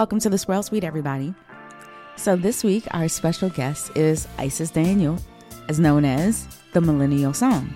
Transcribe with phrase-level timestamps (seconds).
[0.00, 1.34] Welcome to the Swirl Suite, everybody.
[2.16, 5.18] So, this week, our special guest is Isis Daniel,
[5.68, 7.68] as known as the Millennial Somm.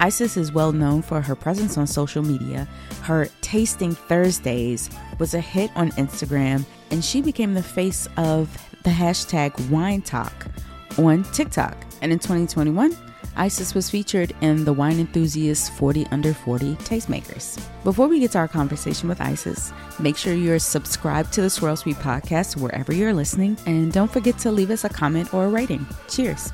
[0.00, 2.68] Isis is well known for her presence on social media.
[3.00, 8.90] Her Tasting Thursdays was a hit on Instagram, and she became the face of the
[8.90, 10.32] hashtag WineTok
[10.98, 11.74] on TikTok.
[12.02, 12.94] And in 2021,
[13.36, 17.62] Isis was featured in the Wine Enthusiast 40 Under 40 Tastemakers.
[17.84, 21.76] Before we get to our conversation with Isis, make sure you're subscribed to the Swirl
[21.76, 25.48] Suite podcast wherever you're listening, and don't forget to leave us a comment or a
[25.48, 25.86] rating.
[26.08, 26.52] Cheers.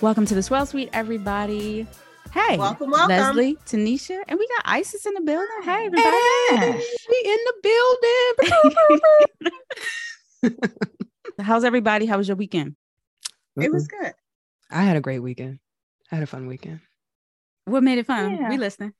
[0.00, 1.86] Welcome to the Swirl Suite, everybody.
[2.32, 3.08] Hey, welcome, welcome.
[3.16, 5.48] Leslie, Tanisha, and we got Isis in the building.
[5.64, 6.16] Hey, everybody.
[6.50, 7.54] Hey, we in the
[10.42, 10.58] building.
[11.40, 12.06] How's everybody?
[12.06, 12.76] How was your weekend?
[13.56, 14.12] It was good.
[14.72, 15.58] I had a great weekend.
[16.10, 16.80] I had a fun weekend.
[17.64, 18.36] What made it fun?
[18.36, 18.48] Yeah.
[18.48, 18.92] We listening.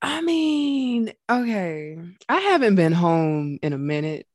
[0.00, 1.98] I mean, okay.
[2.28, 4.26] I haven't been home in a minute.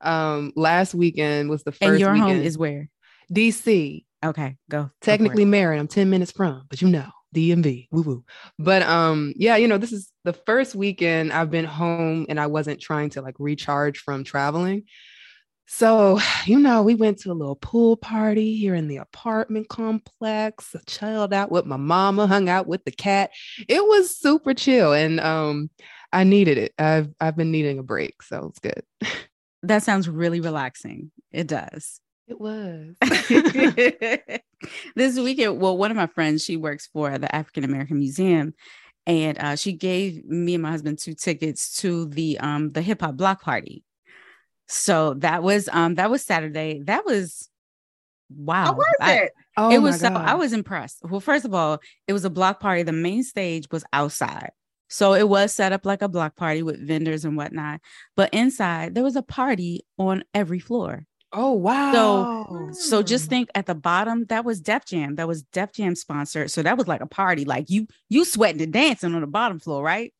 [0.00, 1.82] Um, last weekend was the first.
[1.82, 2.30] And your weekend.
[2.38, 2.88] home is where?
[3.32, 4.04] DC.
[4.24, 4.90] Okay, go.
[5.00, 5.78] Technically go married.
[5.78, 7.88] I'm 10 minutes from, but you know, DMV.
[7.90, 8.24] Woo woo.
[8.58, 12.46] But um, yeah, you know, this is the first weekend I've been home and I
[12.46, 14.84] wasn't trying to like recharge from traveling.
[15.72, 20.76] So, you know, we went to a little pool party here in the apartment complex,
[20.86, 23.30] chilled out with my mama, hung out with the cat.
[23.68, 25.70] It was super chill and um
[26.12, 26.74] I needed it.
[26.78, 28.82] I've I've been needing a break, so it's good.
[29.62, 31.10] That sounds really relaxing.
[31.30, 32.00] It does.
[32.28, 32.96] It was.
[34.96, 38.54] this weekend, well, one of my friends, she works for the African American Museum,
[39.06, 43.00] and uh, she gave me and my husband two tickets to the um the hip
[43.00, 43.84] hop block party.
[44.68, 46.80] So that was um that was Saturday.
[46.84, 47.48] That was
[48.30, 48.66] wow.
[48.66, 49.32] How was I, it?
[49.56, 51.00] Oh it was so I was impressed.
[51.04, 52.82] Well, first of all, it was a block party.
[52.82, 54.50] The main stage was outside.
[54.88, 57.80] So it was set up like a block party with vendors and whatnot.
[58.14, 61.06] But inside there was a party on every floor.
[61.32, 61.92] Oh wow.
[61.92, 65.14] So so just think at the bottom, that was Def Jam.
[65.14, 66.50] That was Def Jam sponsored.
[66.50, 67.44] So that was like a party.
[67.44, 70.12] Like you you sweating and dancing on the bottom floor, right?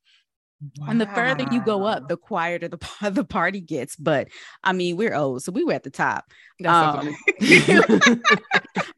[0.78, 0.87] Wow.
[0.89, 2.78] And the further you go up, the quieter the
[3.11, 3.97] the party gets.
[3.97, 4.28] But
[4.62, 6.31] I mean, we're old, so we were at the top.
[6.65, 7.17] Um,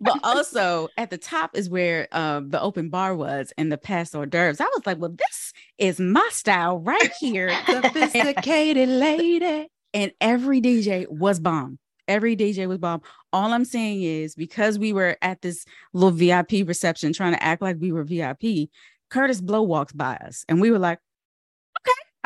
[0.01, 4.15] but also at the top is where um, the open bar was and the past
[4.15, 4.61] hors d'oeuvres.
[4.61, 7.51] I was like, well, this is my style right here.
[7.67, 9.69] Sophisticated lady.
[9.95, 11.79] And every DJ was bomb.
[12.09, 13.01] Every DJ was bomb.
[13.33, 15.65] All I'm saying is because we were at this
[15.95, 18.69] little VIP reception trying to act like we were VIP,
[19.11, 20.99] Kurtis Blow walks by us and we were like,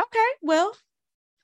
[0.08, 0.72] okay, well,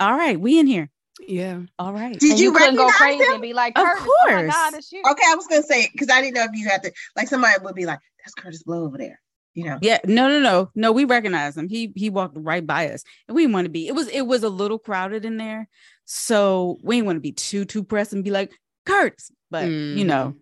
[0.01, 0.91] all right, we in here.
[1.21, 1.61] Yeah.
[1.79, 2.19] All right.
[2.19, 3.35] Did and you, you couldn't go crazy him?
[3.35, 4.09] and be like, of course.
[4.27, 6.83] Oh my God, okay, I was gonna say because I didn't know if you had
[6.83, 9.21] to like somebody would be like, that's Kurtis Blow over there.
[9.55, 9.79] You know.
[9.81, 10.91] Yeah, no, no, no, no.
[10.91, 11.69] We recognize him.
[11.69, 13.87] He he walked right by us, and we didn't want to be.
[13.87, 15.69] It was it was a little crowded in there,
[16.05, 18.53] so we didn't want to be too too pressed and be like
[18.85, 19.31] Kurtis.
[19.53, 19.97] But mm.
[19.97, 20.35] you know,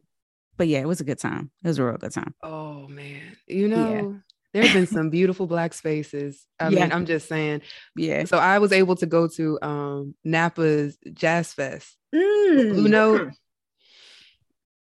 [0.56, 1.50] but yeah, it was a good time.
[1.62, 2.34] It was a real good time.
[2.42, 4.18] Oh man, you know,
[4.52, 6.46] there have been some beautiful black spaces.
[6.60, 6.80] I yeah.
[6.80, 7.62] mean, I'm just saying.
[7.96, 8.24] Yeah.
[8.24, 11.96] So I was able to go to um Napa's Jazz Fest.
[12.14, 12.82] Mm.
[12.82, 13.30] You know,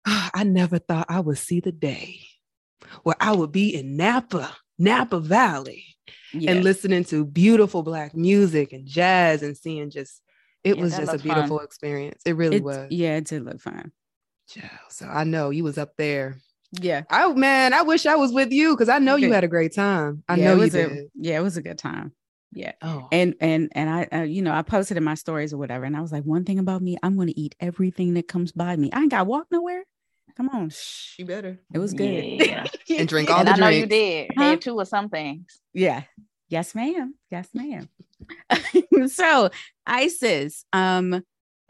[0.05, 2.21] I never thought I would see the day
[3.03, 5.85] where I would be in Napa, Napa Valley,
[6.33, 6.53] yeah.
[6.53, 10.21] and listening to beautiful black music and jazz and seeing just
[10.65, 11.65] it yeah, was just a beautiful fun.
[11.65, 12.23] experience.
[12.27, 12.89] It really it, was.
[12.91, 13.93] Yeah, it did look fun.
[14.55, 14.69] Yeah.
[14.89, 16.39] So I know you was up there
[16.73, 17.03] yeah.
[17.11, 19.75] Oh man, I wish I was with you because I know you had a great
[19.75, 20.23] time.
[20.29, 20.93] I yeah, know you did.
[20.93, 22.13] A, yeah, it was a good time.
[22.53, 22.73] Yeah.
[22.83, 23.09] Oh.
[23.13, 25.97] And and and I uh, you know, I posted in my stories or whatever and
[25.97, 28.77] I was like one thing about me, I'm going to eat everything that comes by
[28.77, 28.91] me.
[28.93, 29.85] I ain't got to walk nowhere.
[30.37, 30.71] Come on.
[30.71, 31.61] Shh, you better.
[31.73, 32.25] It was good.
[32.25, 32.67] Yeah.
[32.99, 33.61] and drink all and the I drinks.
[33.61, 34.31] know you did.
[34.37, 34.43] Huh?
[34.43, 35.61] Had two or some things.
[35.73, 36.03] Yeah.
[36.49, 37.15] Yes, ma'am.
[37.31, 37.89] Yes, ma'am.
[39.09, 39.51] so,
[39.87, 41.23] Isis, um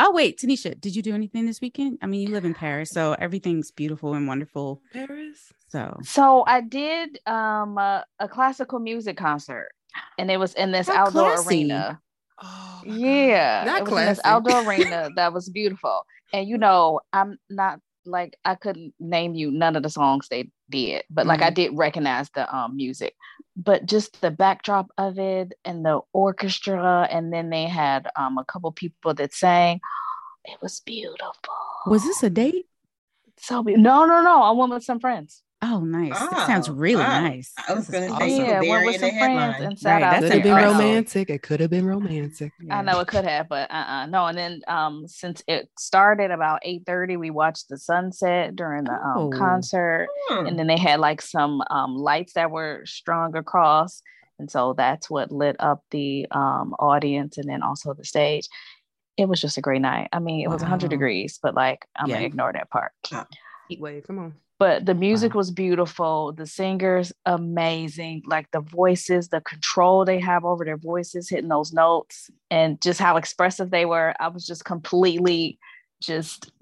[0.03, 1.99] Oh wait, Tanisha, did you do anything this weekend?
[2.01, 4.81] I mean, you live in Paris, so everything's beautiful and wonderful.
[4.95, 5.53] Paris.
[5.69, 9.69] So, so I did um a, a classical music concert,
[10.19, 11.49] and it was in this How outdoor classy.
[11.49, 12.01] arena.
[12.43, 14.03] Oh, yeah, not it was classy.
[14.09, 16.03] in this outdoor arena that was beautiful.
[16.33, 20.51] And you know, I'm not like I couldn't name you none of the songs they
[20.71, 21.49] did, but like mm-hmm.
[21.49, 23.15] I did recognize the um music
[23.57, 28.45] but just the backdrop of it and the orchestra and then they had um, a
[28.45, 29.81] couple people that sang.
[30.45, 31.55] It was beautiful.
[31.87, 32.67] Was this a date?
[33.39, 36.13] So be- no no no i went with some friends Oh, nice.
[36.15, 37.53] Oh, that sounds really oh, nice.
[37.69, 38.45] I was going to say, awesome.
[38.47, 41.31] yeah, went with some friends and sat right, out Could have been romantic.
[41.31, 42.53] It could have been romantic.
[42.63, 42.79] Yeah.
[42.79, 44.07] I know it could have, but uh-uh.
[44.07, 44.25] no.
[44.25, 48.95] And then um, since it started about eight thirty, we watched the sunset during the
[48.95, 49.31] um, oh.
[49.31, 50.47] concert, hmm.
[50.47, 54.01] and then they had like some um, lights that were strung across,
[54.39, 58.49] and so that's what lit up the um, audience and then also the stage
[59.19, 60.09] it was just a great night.
[60.15, 62.15] I mean, it was 100 degrees, but like I'm Yeah.
[62.15, 62.93] gonna ignore that part.
[63.69, 64.07] Heat wave.
[64.07, 64.35] Come on.
[64.61, 66.33] But the music was beautiful.
[66.33, 68.23] The singers amazing.
[68.27, 73.01] Like the voices, the control they have over their voices, hitting those notes, and just
[73.01, 74.15] how expressive they were.
[74.21, 75.59] I was just completely,
[76.03, 76.53] just.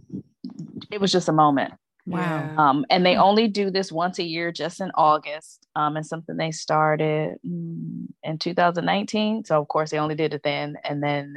[0.93, 1.75] It was just a moment.
[2.07, 2.55] Wow.
[2.57, 3.21] Um, and they Hmm.
[3.21, 5.67] only do this once a year, just in August.
[5.75, 9.45] Um, and something they started mm, in 2019.
[9.45, 11.35] So of course they only did it then, and then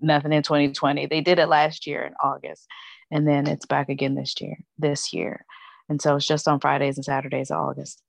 [0.00, 1.06] nothing in 2020.
[1.06, 2.66] They did it last year in August,
[3.12, 4.58] and then it's back again this year.
[4.76, 5.46] This year,
[5.90, 8.02] and so it's just on Fridays and Saturdays of August.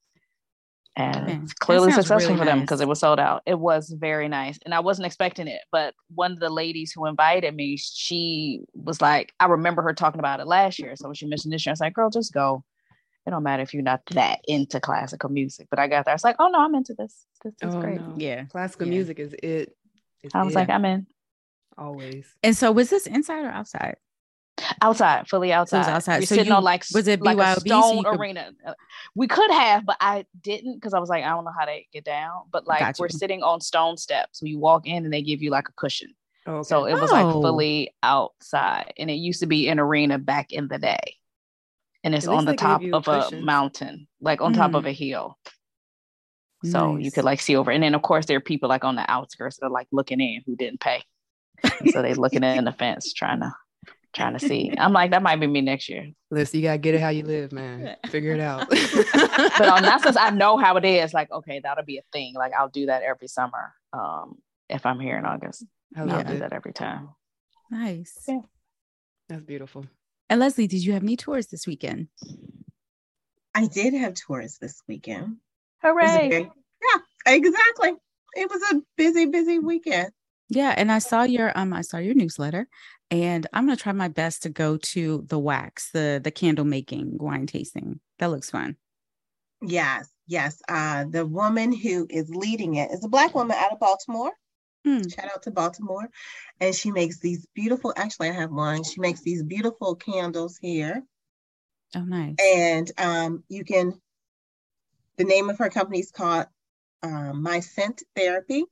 [0.96, 1.40] And Okay.
[1.44, 2.66] it's clearly successful really for them nice.
[2.66, 3.42] because it was sold out.
[3.46, 5.62] It was very nice, and I wasn't expecting it.
[5.72, 10.20] But one of the ladies who invited me, she was like, I remember her talking
[10.20, 10.96] about it last year.
[10.96, 12.64] So when she mentioned this year, I was like, "Girl, just go.
[13.26, 16.16] It don't matter if you're not that into classical music." But I got there, I
[16.16, 17.26] was like, "Oh no, I'm into this.
[17.44, 18.14] This is Oh, great." no.
[18.18, 18.44] Yeah.
[18.46, 18.94] Classical Yeah.
[18.94, 19.76] music is it.
[20.24, 20.58] It's I was it.
[20.58, 21.08] like, "I'm in."
[21.78, 22.28] always.
[22.44, 23.96] And so was this inside or outside?
[24.82, 25.86] Outside, fully outside.
[25.90, 26.20] outside.
[26.20, 28.20] We're So sitting you- on like was it like a BYOB so stone you could-
[28.20, 28.52] arena.
[29.16, 31.88] We could have, but I didn't because I was like, I don't know how they
[31.92, 32.44] get down.
[32.52, 34.40] But like Got we're sitting on stone steps.
[34.40, 36.14] So you walk in and they give you like a cushion.
[36.48, 36.68] Oh, okay.
[36.68, 37.42] So it was like Oh.
[37.42, 41.18] fully outside, and it used to be an arena back in the day.
[42.04, 43.46] And it's At on the top of a cushions.
[43.46, 44.90] mountain, like on top of Mm.
[44.90, 45.38] a hill.
[46.64, 48.96] So you could like see over, and then of course there are people like on
[48.96, 51.02] the outskirts that are like looking in who didn't pay,
[51.92, 53.52] so they looking in the fence trying to
[54.14, 54.74] trying to see.
[54.78, 57.24] I'm like that might be me next year, Listen, you gotta get it how you
[57.24, 57.96] live, man.
[58.10, 58.70] Figure it out.
[58.70, 61.14] but on that sense I know how it is.
[61.14, 62.34] Like okay, that'll be a thing.
[62.36, 63.74] Like I'll do that every summer.
[63.94, 64.38] Um,
[64.70, 65.66] if I'm here in August,
[65.96, 67.10] I I'll love do that every time.
[67.70, 68.18] Nice.
[68.28, 68.42] Yeah.
[69.30, 69.86] That's beautiful.
[70.30, 72.08] And Leslie, did you have any tours this weekend?
[73.54, 75.24] I did have tours this weekend.
[75.24, 75.36] It was
[75.84, 76.30] a Hooray!
[76.30, 76.52] very-
[76.84, 77.92] yeah, exactly.
[78.34, 80.12] It was a busy, busy weekend.
[80.52, 82.68] Yeah, and I saw your um I saw your newsletter
[83.10, 86.66] and I'm going to try my best to go to the wax, the the candle
[86.66, 88.02] making wine tasting.
[88.20, 88.76] That looks fun.
[89.62, 90.62] Yes, yes.
[90.68, 94.32] Uh, the woman who is leading it is a black woman out of Baltimore.
[94.84, 95.08] Hmm.
[95.08, 96.10] Shout out to Baltimore.
[96.60, 98.84] And she makes these beautiful, actually, I have one.
[98.84, 101.04] She makes these beautiful candles here.
[101.96, 102.36] Oh nice.
[102.44, 104.02] And um, you can,
[105.18, 106.48] the name of her company is called
[107.04, 108.66] um, My Scent Therapy.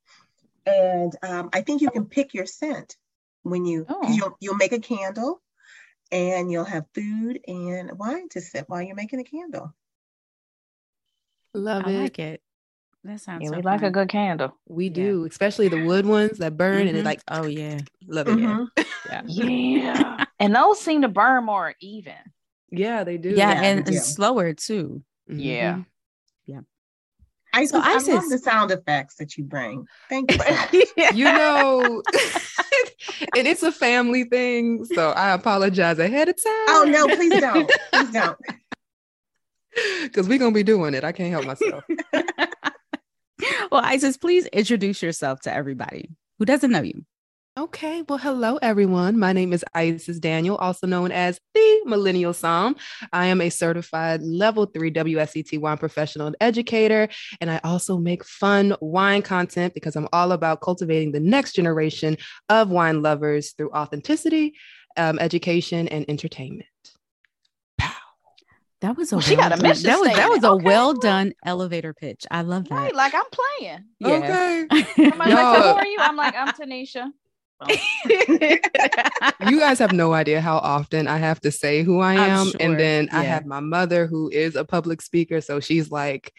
[0.70, 2.98] And um, I think you can pick your scent
[3.44, 4.14] when you, 'cause Oh.
[4.18, 5.42] you'll, you'll make a candle
[6.12, 9.74] and you'll have food and wine to sip while you're making a candle.
[11.54, 12.00] Love I it.
[12.00, 12.42] like it.
[13.04, 14.58] That sounds Yeah, so we like a good candle.
[14.68, 14.94] We Yeah.
[14.94, 17.00] do, especially the wood ones that burn and Mhm.
[17.02, 17.80] it like oh yeah.
[18.08, 18.38] love it.
[18.38, 18.68] Mhm.
[19.06, 19.22] Yeah.
[19.28, 22.14] Yeah, and those seem to burn more even.
[22.70, 23.30] Yeah, they do.
[23.30, 25.02] Yeah, Yeah, and, and slower too.
[25.28, 25.84] Yeah.
[27.60, 29.86] I, So I Isis- love the sound effects that you bring.
[30.10, 30.38] Thank you.
[31.14, 32.02] You know,
[33.36, 34.86] and it's a family thing.
[34.86, 36.66] So I apologize ahead of time.
[36.70, 37.72] oh no, please don't.
[37.92, 38.38] Please don't.
[40.04, 41.04] Because we're gonna be doing it.
[41.04, 41.84] I can't help myself.
[43.72, 47.06] well, Isis, please introduce yourself to everybody who doesn't know you.
[47.60, 49.20] Okay, well, hello everyone.
[49.20, 52.78] My name is Isis Daniel, also known as the Millennial Somm.
[53.12, 57.10] I am a certified level three WSET wine professional and educator,
[57.42, 62.16] and I also make fun wine content because I'm all about cultivating the next generation
[62.48, 64.54] of wine lovers through authenticity,
[64.96, 66.66] um, education, and entertainment.
[68.82, 70.46] That was a Well, she got a done- mission that was that was statement.
[70.46, 70.64] a Okay.
[70.64, 72.26] well done elevator pitch.
[72.32, 72.74] I love that.
[72.76, 73.84] Right, like I'm playing.
[74.00, 74.08] Yeah.
[74.08, 74.68] Okay.
[75.10, 75.98] Somebody's like, Y'all- so who are you?
[76.00, 77.12] I'm like, I'm Tanisha.
[79.48, 82.62] You guys have no idea how often I have to say who I I'm sure,
[82.62, 85.42] And then I have my mother who is a public speaker.
[85.42, 86.34] So she's like,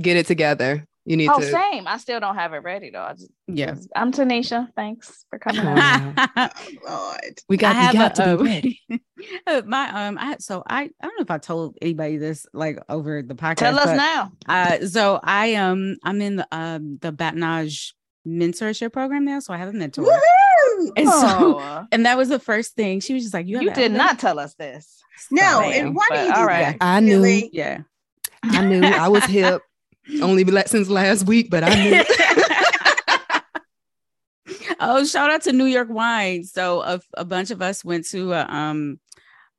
[0.00, 0.86] get it together.
[1.04, 1.50] You need to." Oh, to.
[1.50, 1.86] same.
[1.86, 3.02] I still don't have it ready though.
[3.02, 3.74] I just, yeah.
[3.96, 4.68] I'm Tanisha.
[4.76, 6.14] Thanks for coming Oh, on.
[6.36, 6.48] Oh,
[6.86, 7.40] Lord.
[7.48, 8.82] We got, I we got have to be ready.
[9.46, 12.78] uh, my um I so I I don't know if I told anybody this like
[12.88, 13.56] over the podcast.
[13.56, 14.32] Tell us but, now.
[14.46, 17.92] Uh so I um I'm in the um the Bâtonnage
[18.26, 20.02] mentorship program now, so I have a mentor.
[20.02, 20.90] Woohoo!
[20.96, 23.00] And so Oh, and that was the first thing.
[23.00, 25.02] She was just like, You, you did not tell us this.
[25.30, 26.78] No, Ma'am, and why do you do all right.
[26.78, 26.80] that?
[26.80, 27.16] I knew.
[27.16, 27.50] Silly.
[27.52, 27.80] Yeah.
[28.42, 29.62] I knew I was hip.
[30.22, 32.02] Only since last week, but I knew.
[34.80, 36.44] oh, shout out to New York Wine.
[36.44, 38.98] So a, a bunch of us went to a um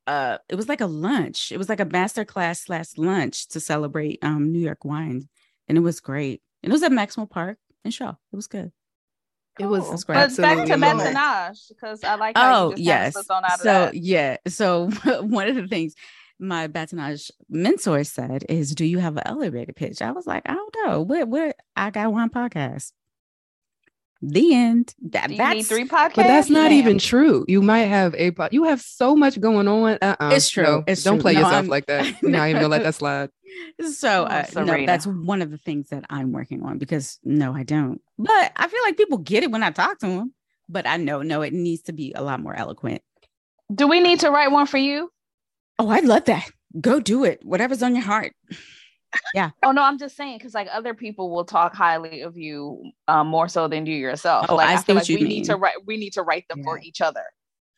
[0.08, 1.52] uh it was like a lunch.
[1.52, 5.30] It was like a master class slash lunch to celebrate um New York wine.
[5.68, 6.42] And it was great.
[6.64, 8.12] And it was at Maxwell Park in Shaw.
[8.32, 8.72] It was good.
[9.60, 9.92] It was Cool.
[9.92, 10.16] That's great.
[10.16, 11.14] But back to absolutely amazing.
[11.70, 13.14] Because I like how Oh, yes.
[13.16, 13.30] yes.
[13.30, 13.94] on of So that.
[13.96, 14.38] yeah.
[14.48, 14.90] So
[15.22, 15.94] one of the things
[16.40, 20.54] my bâtonnage mentor said is, "Do you have an elevator pitch?" I was like, "I
[20.54, 21.02] don't know.
[21.02, 21.28] What?
[21.28, 21.56] What?
[21.76, 22.94] I got one podcast."
[24.22, 24.94] The end.
[25.10, 26.16] That, Do you that's need three podcasts.
[26.16, 27.44] But that's not even true.
[27.48, 28.54] You might have a pod.
[28.54, 29.98] You have so much going on.
[30.00, 30.30] Uh-uh.
[30.34, 30.64] It's true.
[30.64, 31.22] No, it's don't true.
[31.24, 31.68] play no, yourself I'm...
[31.68, 32.06] like that.
[32.22, 33.30] You're not even gonna let that slide.
[33.90, 37.54] So, uh, oh, no, that's one of the things that I'm working on because no,
[37.54, 38.00] I don't.
[38.18, 40.34] But I feel like people get it when I talk to them.
[40.70, 43.02] But I know, no, it needs to be a lot more eloquent.
[43.74, 45.12] Do we need to write one for you?
[45.80, 46.50] Oh, I'd love that.
[46.80, 47.44] Go do it.
[47.44, 48.34] Whatever's on your heart
[49.34, 49.52] yeah.
[49.64, 53.28] Oh no, I'm just saying because like other people will talk highly of you um,
[53.28, 54.48] more so than you yourself.
[54.50, 55.28] Oh, like I, I feel like we mean.
[55.28, 56.66] need to write we need to write them yeah.
[56.66, 57.24] for each other.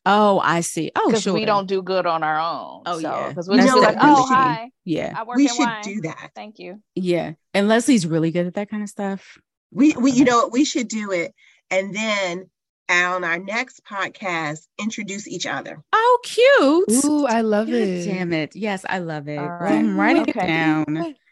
[0.05, 0.91] Oh, I see.
[0.95, 1.33] Oh, because sure.
[1.33, 2.83] we don't do good on our own.
[2.85, 3.29] Oh, so, yeah.
[3.29, 4.69] Because we just like, oh, hi.
[4.83, 5.13] Yeah.
[5.15, 5.81] I work we should wine.
[5.81, 6.31] do that.
[6.35, 6.81] Thank you.
[6.93, 7.33] Yeah.
[7.53, 9.37] And Leslie's really good at that kind of stuff.
[9.71, 11.33] We, we, you know, we should do it.
[11.71, 12.49] And then
[12.89, 15.81] on our next podcast, introduce each other.
[15.93, 17.05] Oh, cute.
[17.05, 18.05] Ooh, I love it.
[18.05, 18.55] Damn it.
[18.55, 19.39] Yes, I love it.
[19.39, 19.83] All right.
[19.83, 20.31] write okay.
[20.31, 21.15] it down.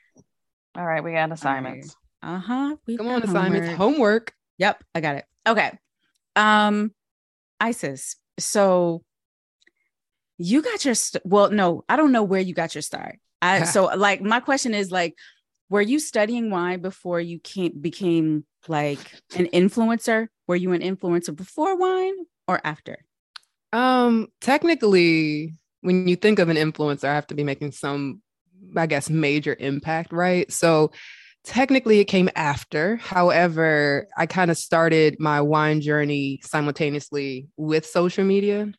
[0.75, 1.95] All right, we got assignments.
[2.23, 2.35] Right.
[2.35, 2.75] Uh huh.
[2.97, 3.77] Come on, assignments.
[3.77, 4.33] Homework.
[4.57, 5.25] Yep, I got it.
[5.47, 5.71] Okay.
[6.35, 6.93] Um,
[7.59, 8.15] Isis.
[8.39, 9.03] So
[10.37, 13.19] you got your st- well, no, I don't know where you got your start.
[13.41, 15.15] I so like my question is like,
[15.69, 18.99] were you studying wine before you came became like
[19.35, 20.27] an influencer?
[20.47, 22.15] Were you an influencer before wine
[22.47, 23.05] or after?
[23.73, 28.21] Um, technically, when you think of an influencer, I have to be making some
[28.75, 30.51] I guess, major impact, right?
[30.51, 30.91] So
[31.43, 32.97] technically it came after.
[32.97, 38.71] However, I kind of started my wine journey simultaneously with social media.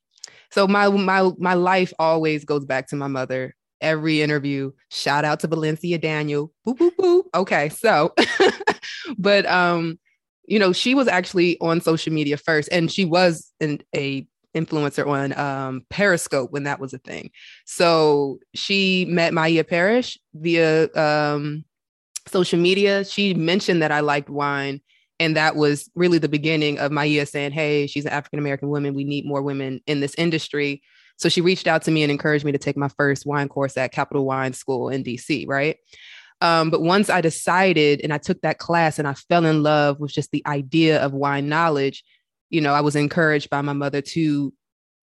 [0.51, 3.55] So my my my life always goes back to my mother.
[3.81, 6.53] Every interview, shout out to Valencia Daniel.
[6.67, 7.25] Boop boop boop.
[7.35, 8.15] Okay, so,
[9.19, 9.99] but um,
[10.47, 15.07] you know, she was actually on social media first, and she was in a influencer
[15.07, 17.31] on um, Periscope when that was a thing.
[17.65, 21.65] So she met Maya Parrish via um,
[22.29, 23.05] social media.
[23.05, 24.81] She mentioned that I liked wine.
[25.21, 28.95] And that was really the beginning of Maya saying, Hey, she's an African American woman.
[28.95, 30.83] We need more women in this industry.
[31.17, 33.77] So she reached out to me and encouraged me to take my first wine course
[33.77, 35.77] at Capital Wine School in DC, right?
[36.41, 40.01] Um, but once I decided and I took that class and I fell in love
[40.01, 42.03] with just the idea of wine knowledge,
[42.53, 44.53] you know, I was encouraged by my mother to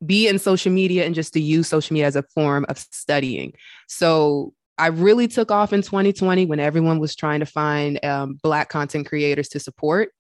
[0.06, 3.54] be in social media and just to use social media as a form of studying.
[3.88, 8.70] So I really took off in 2020 when everyone was trying to find um, Black
[8.70, 10.14] content creators to support.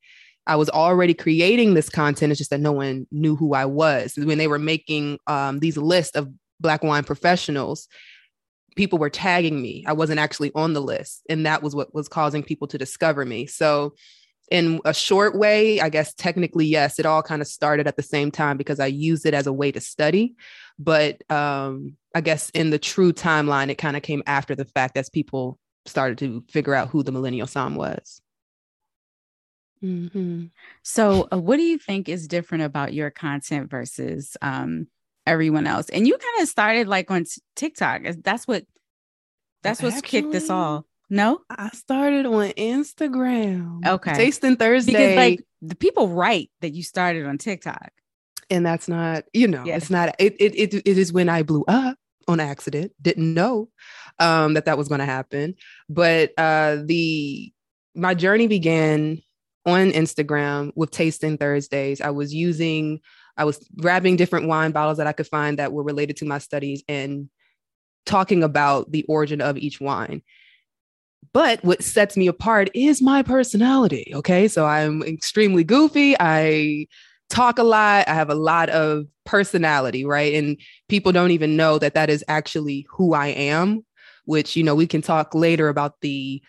[0.47, 2.31] I was already creating this content.
[2.31, 4.15] It's just that no one knew who I was.
[4.17, 7.87] When they were making um, these lists of Black wine professionals,
[8.75, 9.83] people were tagging me.
[9.85, 11.21] I wasn't actually on the list.
[11.29, 13.45] And that was what was causing people to discover me.
[13.45, 13.93] So
[14.51, 18.03] in a short way, I guess technically, yes, it all kind of started at the
[18.03, 20.35] same time because I used it as a way to study.
[20.77, 24.97] But um, I guess in the true timeline, it kind of came after the fact
[24.97, 28.21] as people started to figure out who the millennial somm was.
[29.83, 30.45] Mm-hmm.
[30.83, 34.87] So, uh, what do you think is different about your content versus um,
[35.25, 35.89] everyone else?
[35.89, 37.25] And you kind of started like on
[37.55, 38.01] TikTok.
[38.23, 38.65] That's what
[39.63, 40.85] that's what's Actually, kicked this all.
[41.09, 43.85] No, I started on Instagram.
[43.85, 44.91] Okay, Tasting Thursday.
[44.91, 47.91] Because like the people write that you started on TikTok,
[48.49, 49.77] and that's not you know yeah.
[49.77, 51.97] it's not it, it it it is when I blew up
[52.27, 52.91] on accident.
[53.01, 53.69] Didn't know
[54.19, 55.55] um, that that was going to happen,
[55.89, 57.51] but uh, the
[57.95, 59.21] my journey began
[59.65, 62.01] on Instagram with Tasting Thursdays.
[62.01, 62.99] I was using
[63.35, 66.37] I was grabbing different wine bottles that I could find that were related to my
[66.37, 67.29] studies and
[68.05, 70.21] talking about the origin of each wine.
[71.31, 74.11] But what sets me apart is my personality.
[74.15, 74.47] Okay.
[74.47, 76.15] So I'm extremely goofy.
[76.19, 76.87] I
[77.29, 78.07] talk a lot.
[78.07, 80.33] I have a lot of personality, right?
[80.33, 80.57] And
[80.87, 83.85] people don't even know that that is actually who I am,
[84.25, 86.41] which, you know, we can talk later about the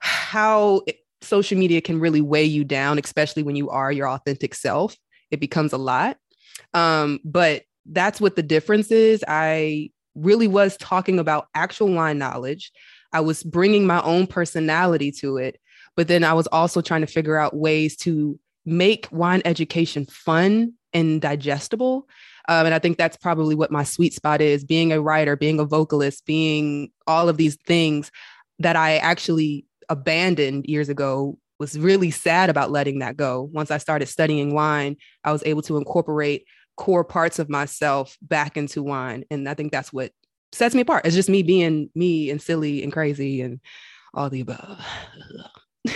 [0.00, 0.82] how
[1.22, 4.96] social media can really weigh you down, especially when you are your authentic self.
[5.30, 6.16] It becomes a lot.
[6.74, 9.24] Um, but that's what the difference is.
[9.28, 12.72] I really was talking about actual wine knowledge.
[13.12, 15.60] I was bringing my own personality to it,
[15.96, 20.74] but then I was also trying to figure out ways to make wine education fun
[20.92, 22.08] and digestible.
[22.48, 25.60] Um, and I think that's probably what my sweet spot is being a writer, being
[25.60, 28.10] a vocalist, being all of these things
[28.58, 31.38] that I actually abandoned years ago.
[31.58, 33.50] Was really sad about letting that go.
[33.52, 36.46] Once I started studying wine, I was able to incorporate
[36.78, 39.24] core parts of myself back into wine.
[39.30, 40.10] And I think that's what
[40.52, 41.06] sets me apart.
[41.06, 43.60] It's just me being me and silly and crazy and
[44.14, 44.84] all the above.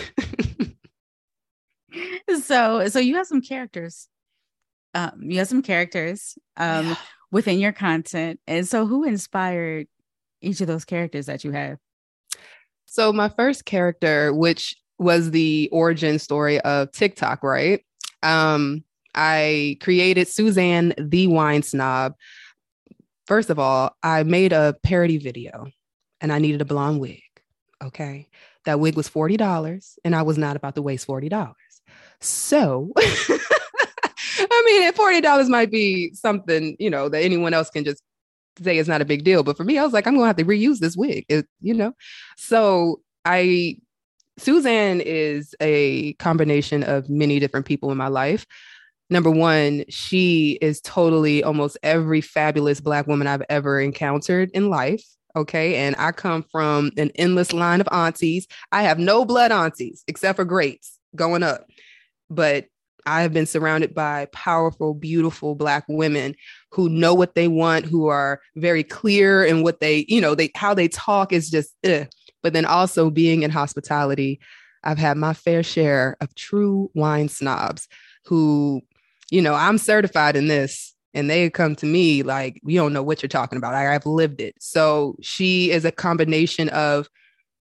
[2.42, 4.08] so so you have some characters.
[4.94, 6.96] Um, you have some characters um yeah.
[7.30, 8.40] within your content.
[8.46, 9.88] And so who inspired
[10.40, 11.78] each of those characters that you have?
[12.86, 17.84] So my first character, which was the origin story of TikTok, right?
[18.22, 18.84] Um,
[19.14, 22.14] I created Suzanne the Wine Snob.
[23.26, 25.68] First of all, I made a parody video
[26.20, 27.22] and I needed a blonde wig.
[27.82, 28.28] Okay.
[28.64, 31.52] That wig was $40 and I was not about to waste $40.
[32.20, 38.02] So, I mean, $40 might be something, you know, that anyone else can just
[38.62, 39.42] say it's not a big deal.
[39.42, 41.46] But for me, I was like, I'm going to have to reuse this wig, it,
[41.60, 41.92] you know?
[42.36, 43.78] So I,
[44.38, 48.46] Suzanne is a combination of many different people in my life.
[49.10, 55.04] Number one, she is totally almost every fabulous Black woman I've ever encountered in life.
[55.36, 55.76] Okay.
[55.76, 58.46] And I come from an endless line of aunties.
[58.72, 61.66] I have no blood aunties except for greats going up.
[62.30, 62.66] But
[63.06, 66.34] I have been surrounded by powerful, beautiful Black women
[66.70, 70.50] who know what they want, who are very clear in what they, you know, they
[70.54, 72.08] how they talk is just, ugh.
[72.42, 74.40] but then also being in hospitality,
[74.84, 77.88] I've had my fair share of true wine snobs
[78.24, 78.80] who,
[79.30, 83.02] you know, I'm certified in this and they come to me like, we don't know
[83.02, 83.74] what you're talking about.
[83.74, 84.54] I, I've lived it.
[84.58, 87.08] So she is a combination of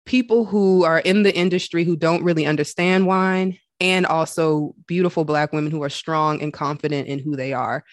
[0.05, 5.51] people who are in the industry who don't really understand wine and also beautiful black
[5.51, 7.83] women who are strong and confident in who they are.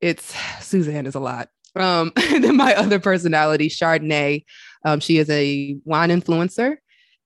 [0.00, 1.48] It's Suzanne is a lot.
[1.76, 4.44] Um, then my other personality, Chardonnay,
[4.84, 6.76] um, she is a wine influencer,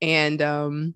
[0.00, 0.94] and um,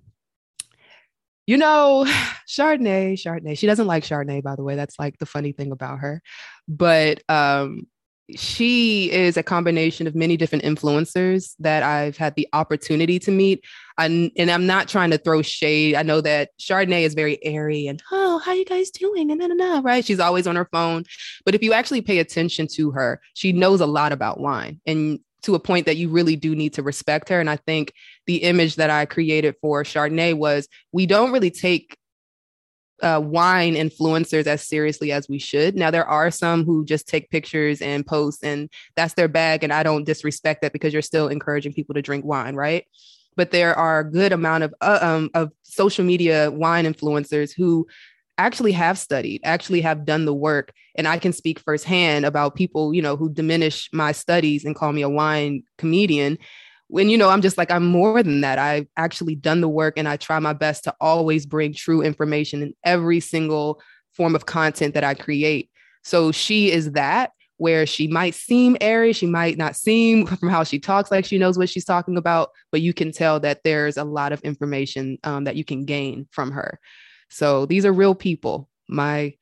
[1.47, 2.05] you know,
[2.49, 3.59] Chardonnay, Chardonnay.
[3.59, 4.76] She doesn't like Chardonnay, by the way.
[4.76, 6.23] That's like the funny thing about her.
[6.69, 7.87] But um,
[8.35, 13.65] she is a combination of many different influencers that I've had the opportunity to meet.
[13.99, 15.95] and I'm not trying to throw shade.
[15.95, 19.31] I know that Chardonnay is very airy and, oh, how you guys doing?
[19.31, 20.05] And then, right?
[20.05, 21.05] She's always on her phone.
[21.45, 25.21] But if you actually pay attention to her, she knows a lot about wine and
[25.47, 27.41] to a point that you really do need to respect her.
[27.41, 27.93] And I think
[28.26, 31.97] the image that I created for Chardonnay was we don't really take
[33.03, 35.76] uh, wine influencers as seriously as we should.
[35.76, 39.62] Now, there are some who just take pictures and post, and that's their bag.
[39.62, 42.85] And I don't disrespect that because you're still encouraging people to drink wine, right?
[43.37, 47.87] But there are a good amount of uh, um, of social media wine influencers who
[48.38, 52.94] actually have studied, actually have done the work, and I can speak firsthand about people,
[52.94, 56.38] you know, who diminish my studies and call me a wine comedian.
[56.88, 58.59] When you know i'm just like i'm more than that.
[58.59, 62.62] I've actually done the work and i try my best to always bring true information
[62.62, 65.68] in every single form of content that i create.
[66.05, 70.62] So she is that where she might seem airy she might not seem from how
[70.62, 73.96] she talks like she knows what she's talking about but you can tell that there's
[73.96, 76.79] a lot of information um, that you can gain from her
[77.29, 79.35] so these are real people my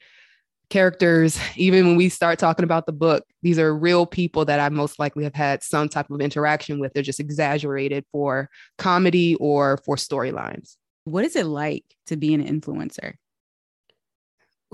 [0.70, 4.68] characters, even when we start talking about the book, these are real people that I
[4.68, 6.92] most likely have had some type of interaction with.
[6.92, 10.76] They're just exaggerated for comedy or for storylines.
[11.04, 13.14] What is it like to be an influencer?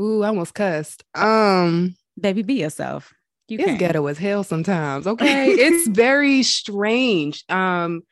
[0.00, 1.04] Ooh, I almost cussed.
[1.14, 3.12] Um, baby, be yourself.
[3.48, 3.78] You it's can.
[3.78, 5.06] ghetto as hell sometimes.
[5.08, 7.44] Okay, it's very strange.
[7.48, 8.02] Um,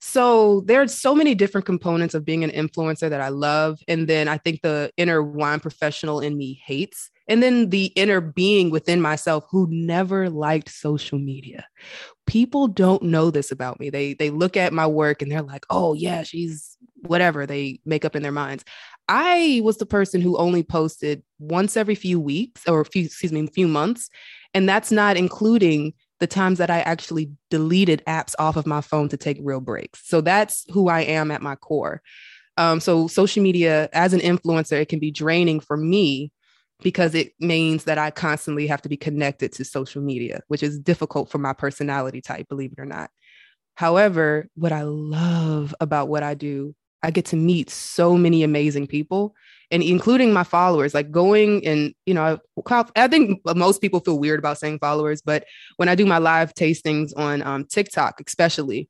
[0.00, 3.78] so there's so many different components of being an influencer that I love.
[3.86, 7.10] And then I think the inner wine professional in me hates.
[7.28, 11.66] And then the inner being within myself who never liked social media.
[12.26, 13.90] People don't know this about me.
[13.90, 18.04] They they look at my work and they're like, oh yeah, she's whatever they make
[18.04, 18.64] up in their minds.
[19.06, 23.44] I was the person who only posted once every few weeks or few, excuse me,
[23.44, 24.08] a few months.
[24.54, 29.08] And that's not including the times that I actually deleted apps off of my phone
[29.08, 30.06] to take real breaks.
[30.06, 32.02] So that's who I am at my core.
[32.56, 36.30] Um, so social media as an influencer, it can be draining for me
[36.82, 40.78] because it means that I constantly have to be connected to social media, which is
[40.78, 43.10] difficult for my personality type, believe it or not.
[43.74, 48.86] However, what I love about what I do, I get to meet so many amazing
[48.86, 49.34] people
[49.70, 52.38] and including my followers, like going and, you know,
[52.96, 55.44] I think most people feel weird about saying followers, but
[55.76, 58.88] when I do my live tastings on um, TikTok, especially,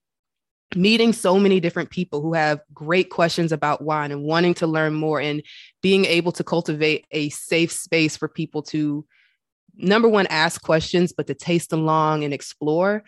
[0.76, 4.94] meeting so many different people who have great questions about wine and wanting to learn
[4.94, 5.42] more and
[5.82, 9.04] being able to cultivate a safe space for people to
[9.74, 13.02] number one ask questions but to taste along and explore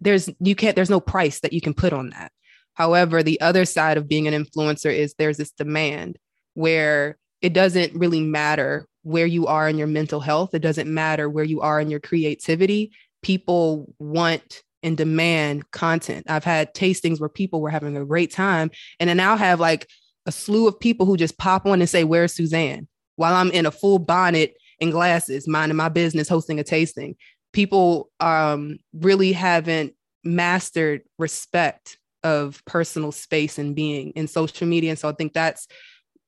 [0.00, 2.32] there's you can't there's no price that you can put on that.
[2.72, 6.18] However the other side of being an influencer is there's this demand
[6.54, 10.54] where it doesn't really matter where you are in your mental health.
[10.54, 12.92] It doesn't matter where you are in your creativity.
[13.22, 16.26] People want and demand content.
[16.28, 18.70] I've had tastings where people were having a great time.
[19.00, 19.88] And then I'll have like
[20.26, 22.88] a slew of people who just pop on and say, Where's Suzanne?
[23.16, 27.16] While I'm in a full bonnet and glasses, minding my business, hosting a tasting.
[27.52, 34.90] People um, really haven't mastered respect of personal space and being in social media.
[34.90, 35.68] And so I think that's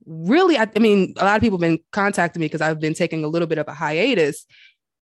[0.04, 2.94] really, I, I mean, a lot of people have been contacting me because I've been
[2.94, 4.44] taking a little bit of a hiatus,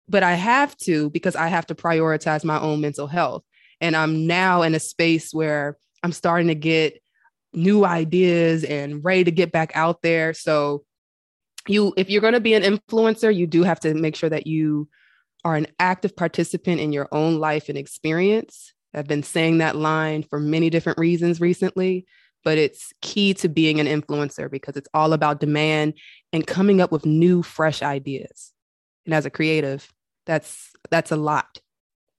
[0.07, 3.43] but I have to because I have to prioritize my own mental health.
[3.81, 7.01] And I'm now in a space where I'm starting to get
[7.53, 10.33] new ideas and ready to get back out there.
[10.33, 10.83] So
[11.67, 14.47] you if you're going to be an influencer, you do have to make sure that
[14.47, 14.87] you
[15.45, 18.73] are an active participant in your own life and experience.
[18.93, 22.05] I've been saying that line for many different reasons recently,
[22.43, 25.93] but it's key to being an influencer because it's all about demand
[26.31, 28.53] and coming up with new fresh ideas.
[29.05, 29.91] And as a creative,
[30.25, 31.59] that's that's a lot.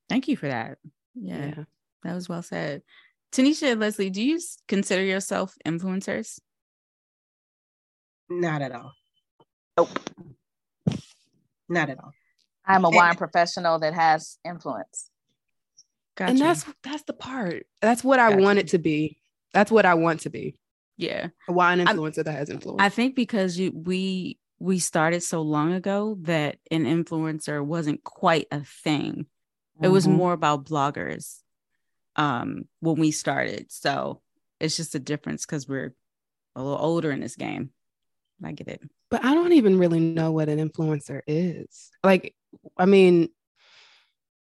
[0.09, 0.77] Thank you for that.
[1.15, 1.45] Yeah.
[1.45, 1.63] yeah.
[2.03, 2.81] That was well said.
[3.31, 6.39] Tanisha Leslie, do you consider yourself influencers?
[8.29, 8.93] Not at all.
[9.77, 9.89] Nope.
[11.69, 12.11] Not at all.
[12.65, 15.09] I'm a wine professional that has influence.
[16.15, 16.31] Gotcha.
[16.31, 17.65] And that's that's the part.
[17.81, 18.43] That's what I gotcha.
[18.43, 19.20] want it to be.
[19.53, 20.55] That's what I want to be.
[20.97, 21.27] Yeah.
[21.47, 22.81] A wine influencer I, that has influence.
[22.81, 28.47] I think because you we we started so long ago that an influencer wasn't quite
[28.51, 29.25] a thing.
[29.77, 29.85] Mm-hmm.
[29.85, 30.17] It was mm-hmm.
[30.17, 31.39] more about bloggers
[32.15, 33.71] um when we started.
[33.71, 34.21] So
[34.59, 35.93] it's just a difference because we're
[36.55, 37.71] a little older in this game.
[38.43, 38.81] I get it.
[39.09, 41.91] But I don't even really know what an influencer is.
[42.03, 42.35] Like,
[42.77, 43.29] I mean,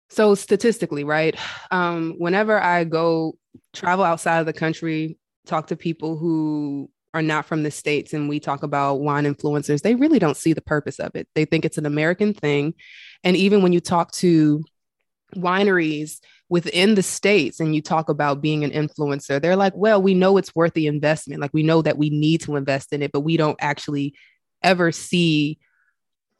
[0.09, 1.35] so statistically, right?
[1.71, 3.37] Um, whenever I go
[3.73, 8.27] travel outside of the country, talk to people who are not from the States and
[8.27, 11.27] we talk about wine influencers, they really don't see the purpose of it.
[11.33, 12.73] They think it's an American thing.
[13.23, 14.63] And even when you talk to
[15.35, 20.13] wineries within the states and you talk about being an influencer they're like well we
[20.13, 23.11] know it's worth the investment like we know that we need to invest in it
[23.11, 24.13] but we don't actually
[24.61, 25.57] ever see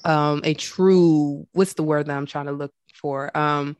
[0.03, 3.75] um a true what's the word that i'm trying to look for um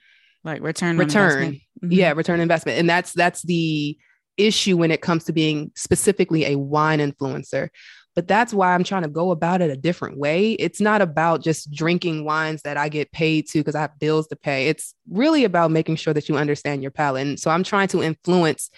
[0.46, 1.92] like return return mm-hmm.
[1.92, 3.98] yeah return investment and that's that's the
[4.38, 7.70] issue when it comes to being specifically a wine influencer
[8.16, 10.54] but that's why I'm trying to go about it a different way.
[10.54, 14.28] It's not about just drinking wines that I get paid to because I have bills
[14.28, 14.70] to pay.
[14.70, 17.28] It's really about making sure that you understand your palate.
[17.28, 18.70] And so I'm trying to influence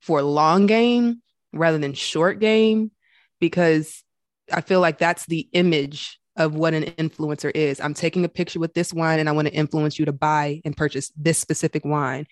[0.00, 1.20] for long game
[1.52, 2.90] rather than short game
[3.38, 4.02] because
[4.50, 7.80] I feel like that's the image of what an influencer is.
[7.80, 10.60] I'm taking a picture with this wine and I want to influence you to buy
[10.64, 12.26] and purchase this specific wine.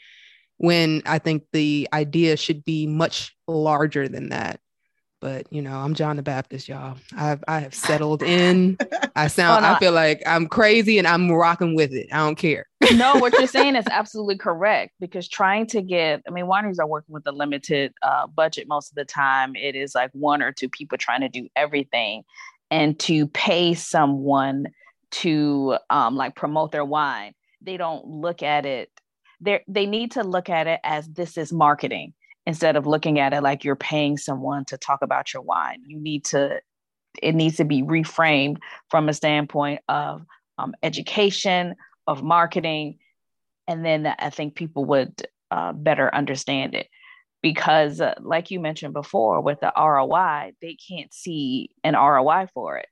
[0.56, 4.60] When I think the idea should be much larger than that
[5.24, 6.98] but you know, I'm John the Baptist, y'all.
[7.16, 8.76] I've I have settled in.
[9.16, 9.64] I sound.
[9.64, 12.08] I feel like I'm crazy and I'm rocking with it.
[12.12, 12.66] I don't care.
[12.94, 16.86] no, what you're saying is absolutely correct because trying to get, I mean, wineries are
[16.86, 19.56] working with a limited uh, budget most of the time.
[19.56, 22.24] It is like one or two people trying to do everything,
[22.70, 24.66] and to pay someone
[25.10, 28.90] to um, like promote their wine, they don't look at it.
[29.40, 32.14] They they need to look at it as this is marketing
[32.46, 35.82] instead of looking at it like you're paying someone to talk about your wine.
[35.86, 36.60] You need to,
[37.22, 38.58] it needs to be reframed
[38.90, 40.24] from a standpoint of
[40.58, 41.74] um, education,
[42.06, 42.98] of marketing.
[43.66, 46.88] And then I think people would uh, better understand it.
[47.44, 52.78] Because, uh, like you mentioned before, with the ROI, they can't see an ROI for
[52.78, 52.88] it.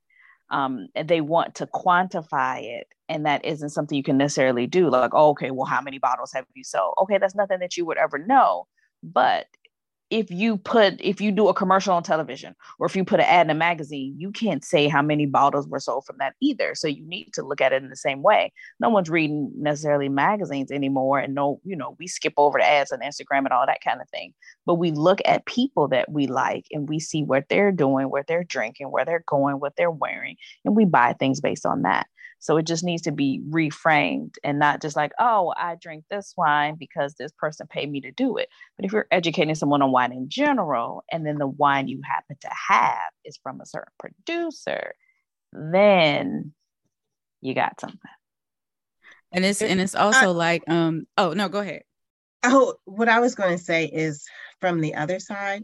[0.50, 4.90] Um, they want to quantify it, and that isn't something you can necessarily do.
[4.90, 6.94] Like, oh, okay, well, how many bottles have you sold?
[7.00, 8.66] Okay, that's nothing that you would ever know
[9.02, 9.46] but
[10.12, 13.24] if you put if you do a commercial on television or if you put an
[13.26, 16.74] ad in a magazine you can't say how many bottles were sold from that either.
[16.74, 18.52] So you need to look at it in the same way.
[18.78, 22.92] No one's reading necessarily magazines anymore and no you know we skip over the ads
[22.92, 24.34] on instagram and all that kind of thing.
[24.66, 28.26] But we look at people that we like and we see what they're doing what
[28.26, 32.06] they're drinking where they're going what they're wearing and we buy things based on that
[32.42, 36.34] so it just needs to be reframed and not just like, oh, I drink this
[36.36, 38.48] wine because this person paid me to do it.
[38.76, 42.36] But if you're educating someone on wine in general, and then the wine you happen
[42.40, 44.92] to have is from a certain producer,
[45.52, 46.52] then
[47.42, 48.00] you got something.
[49.30, 51.84] And it's and it's also uh, like, um, oh no, go ahead.
[52.42, 54.24] Oh, what I was going to say is
[54.60, 55.62] from the other side,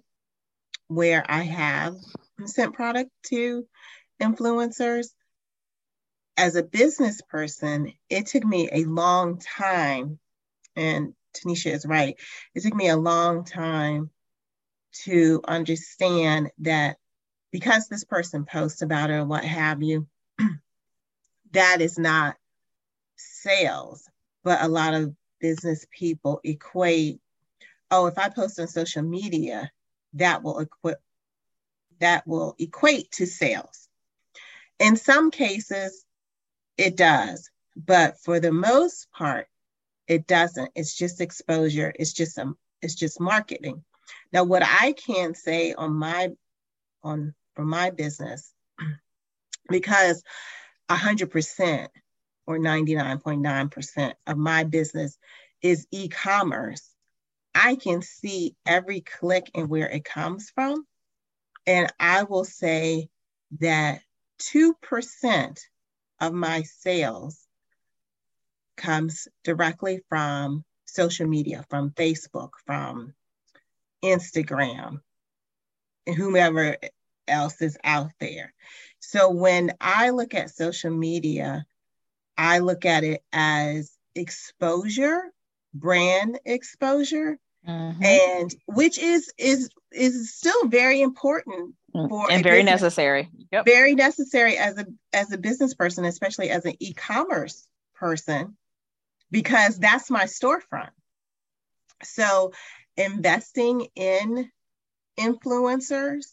[0.86, 1.96] where I have
[2.44, 3.66] sent product to
[4.22, 5.08] influencers,
[6.38, 10.20] as a business person, it took me a long time,
[10.76, 12.14] and Tanisha is right,
[12.54, 14.10] it took me a long time
[15.04, 16.96] to understand that
[17.50, 20.06] because this person posts about or what have you,
[21.52, 22.36] that is not
[23.16, 24.08] sales.
[24.44, 27.20] But a lot of business people equate,
[27.90, 29.72] oh, if I post on social media,
[30.14, 30.98] that will equip
[32.00, 33.88] that will equate to sales.
[34.78, 36.04] In some cases,
[36.78, 37.50] it does.
[37.76, 39.48] But for the most part,
[40.06, 40.70] it doesn't.
[40.74, 41.92] It's just exposure.
[41.98, 43.84] It's just a, it's just marketing.
[44.32, 46.30] Now, what I can say on my
[47.02, 48.52] on for my business,
[49.68, 50.22] because
[50.90, 51.90] hundred percent
[52.46, 55.18] or 99.9% of my business
[55.60, 56.88] is e-commerce,
[57.54, 60.86] I can see every click and where it comes from.
[61.66, 63.10] And I will say
[63.60, 64.00] that
[64.40, 65.58] 2%
[66.20, 67.38] of my sales
[68.76, 73.14] comes directly from social media, from Facebook, from
[74.02, 75.00] Instagram,
[76.06, 76.76] and whomever
[77.26, 78.54] else is out there.
[79.00, 81.66] So when I look at social media,
[82.36, 85.22] I look at it as exposure,
[85.74, 88.02] brand exposure, mm-hmm.
[88.02, 92.08] and which is is is still very important Mm.
[92.08, 93.30] for and very business, necessary.
[93.50, 93.64] Yep.
[93.64, 98.56] Very necessary as a as a business person, especially as an e-commerce person,
[99.30, 100.90] because that's my storefront.
[102.04, 102.52] So
[102.96, 104.50] investing in
[105.18, 106.26] influencers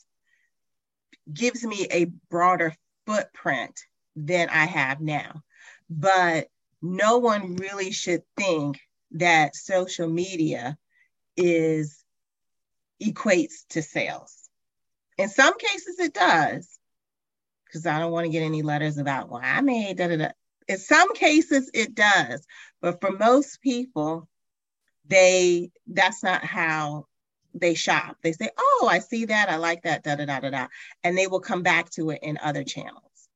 [1.31, 3.79] gives me a broader footprint
[4.15, 5.41] than I have now.
[5.89, 6.49] But
[6.81, 8.79] no one really should think
[9.11, 10.77] that social media
[11.37, 12.03] is
[13.01, 14.44] equates to sales.
[15.17, 16.77] In some cases, it does,
[17.65, 20.29] because I don't want to get any letters about, well, I made da da da.
[20.67, 22.45] In some cases, it does,
[22.81, 24.27] but for most people,
[25.07, 27.05] they that's not how
[27.53, 28.17] they shop.
[28.23, 29.49] They say, "Oh, I see that.
[29.49, 30.67] I like that." Da da da da da,
[31.03, 33.29] and they will come back to it in other channels.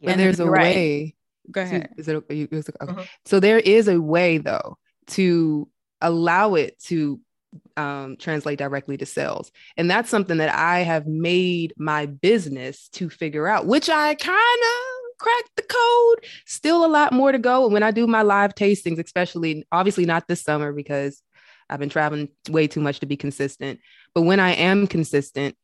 [0.00, 0.74] But and there's a right.
[0.74, 1.14] way.
[1.50, 1.90] Go ahead.
[1.96, 2.46] Is it, okay?
[2.46, 3.00] Mm-hmm.
[3.26, 5.68] So there is a way though to
[6.00, 7.20] allow it to
[7.76, 9.50] um, translate directly to sales.
[9.76, 14.38] And that's something that I have made my business to figure out, which I kind
[14.38, 16.24] of cracked the code.
[16.46, 17.64] Still a lot more to go.
[17.64, 21.22] And when I do my live tastings, especially obviously not this summer because
[21.68, 23.80] I've been traveling way too much to be consistent.
[24.14, 25.56] But when I am consistent,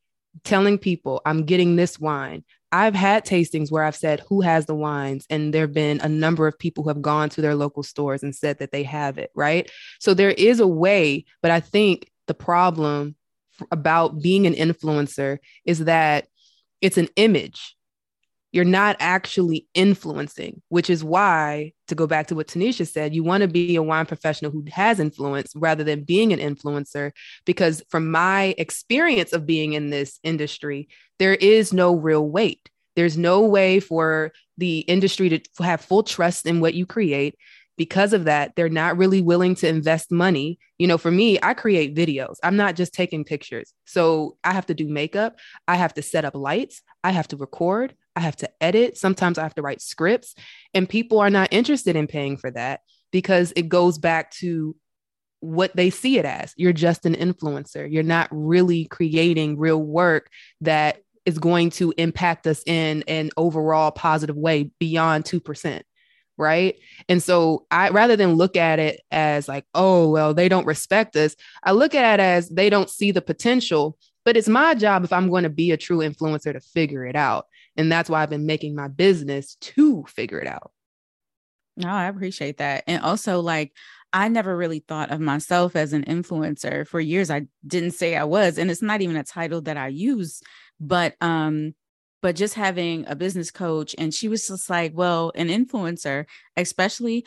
[0.45, 2.45] telling people I'm getting this wine.
[2.73, 6.09] I've had tastings where I've said who has the wines, and there have been a
[6.09, 9.19] number of people who have gone to their local stores and said that they have
[9.19, 9.71] it, right?
[10.01, 13.15] So there is a way, but I think the problem
[13.71, 16.27] about being an influencer is that
[16.81, 17.76] it's an image
[18.57, 23.23] you're not actually influencing, which is why, to go back to what Tanisha said, you
[23.23, 27.13] want to be a wine professional who has influence rather than being an influencer.
[27.45, 30.89] Because from my experience of being in this industry,
[31.19, 32.71] there is no real weight.
[32.97, 37.37] There's no way for the industry to have full trust in what you create.
[37.77, 40.59] Because of that, they're not really willing to invest money.
[40.79, 42.37] You know, for me, I create videos.
[42.43, 43.75] I'm not just taking pictures.
[43.85, 45.37] So I have to do makeup.
[45.69, 46.81] I have to set up lights.
[47.05, 47.95] I have to record.
[48.17, 48.97] I have to edit.
[48.97, 50.35] Sometimes I have to write scripts,
[50.75, 52.81] and people are not interested in paying for that
[53.13, 54.75] because it goes back to
[55.41, 56.55] what they see it as.
[56.57, 57.91] You're just an influencer.
[57.91, 60.31] You're not really creating real work
[60.63, 65.83] that is going to impact us in an overall positive way beyond 2%.
[66.39, 66.77] Right.
[67.09, 71.17] And so I rather than look at it as like, oh, well, they don't respect
[71.17, 73.97] us, I look at it as they don't see the potential.
[74.25, 77.17] But it's my job if I'm going to be a true influencer to figure it
[77.17, 77.47] out.
[77.77, 80.73] And that's why I've been making my business to figure it out.
[81.77, 82.85] No, I appreciate that.
[82.87, 83.73] And also, like,
[84.13, 86.87] I never really thought of myself as an influencer.
[86.87, 88.57] For years, I didn't say I was.
[88.57, 90.41] And it's not even a title that I use.
[90.81, 91.75] But, um,
[92.23, 96.25] but just having a business coach, and she was just like, well, an influencer,
[96.57, 97.25] especially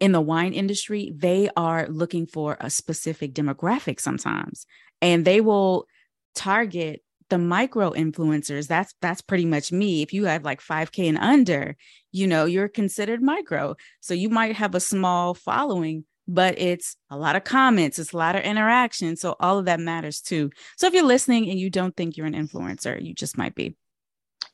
[0.00, 4.66] in the wine industry, they are looking for a specific demographic sometimes,
[5.00, 5.86] and they will
[6.34, 10.02] target the micro influencers that's that's pretty much me.
[10.02, 11.76] If you have like 5k and under
[12.12, 13.76] you know you're considered micro.
[14.00, 18.16] So you might have a small following but it's a lot of comments it's a
[18.16, 20.50] lot of interaction so all of that matters too.
[20.76, 23.76] So if you're listening and you don't think you're an influencer you just might be.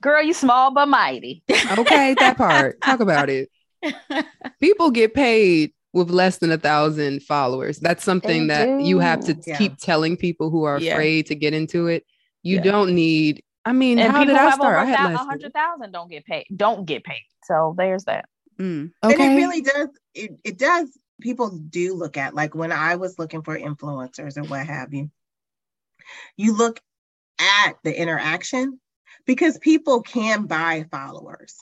[0.02, 1.42] Girl you small but mighty.
[1.78, 2.80] Okay that part.
[2.80, 3.50] Talk about it.
[4.60, 7.78] People get paid with less than a thousand followers.
[7.78, 8.84] That's something they that do.
[8.84, 9.56] you have to yeah.
[9.56, 10.94] keep telling people who are yeah.
[10.94, 12.04] afraid to get into it
[12.44, 12.62] you yeah.
[12.62, 13.42] don't need.
[13.64, 14.76] I mean, and how did I start?
[14.76, 16.46] I had a hundred thousand don't get paid.
[16.54, 17.24] Don't get paid.
[17.44, 18.26] So there's that.
[18.60, 18.92] Mm.
[19.02, 19.14] Okay.
[19.14, 19.88] And it really does.
[20.14, 20.96] It, it does.
[21.20, 25.10] People do look at like when I was looking for influencers or what have you.
[26.36, 26.80] You look
[27.40, 28.78] at the interaction
[29.24, 31.56] because people can buy followers.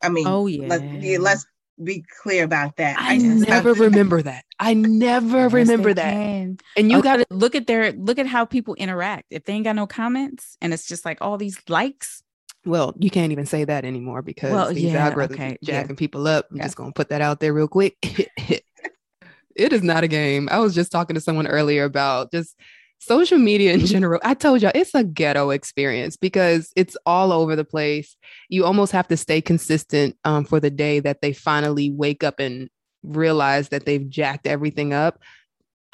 [0.00, 0.68] I mean, oh yeah.
[0.68, 1.46] Let's, let's
[1.84, 2.98] be clear about that.
[2.98, 4.44] I, I never remember that.
[4.58, 6.12] I never yes, remember that.
[6.12, 6.58] Can.
[6.76, 7.04] And you okay.
[7.04, 9.26] got to look at their look at how people interact.
[9.30, 12.22] If they ain't got no comments and it's just like all these likes.
[12.64, 15.58] Well, you can't even say that anymore because well, these yeah, algorithms okay.
[15.64, 15.98] jacking yeah.
[15.98, 16.46] people up.
[16.50, 16.64] I'm yeah.
[16.64, 17.96] just gonna put that out there real quick.
[19.56, 20.48] it is not a game.
[20.50, 22.56] I was just talking to someone earlier about just
[23.02, 27.56] social media in general, I told y'all it's a ghetto experience because it's all over
[27.56, 28.16] the place.
[28.48, 32.38] You almost have to stay consistent um, for the day that they finally wake up
[32.38, 32.70] and
[33.02, 35.18] realize that they've jacked everything up.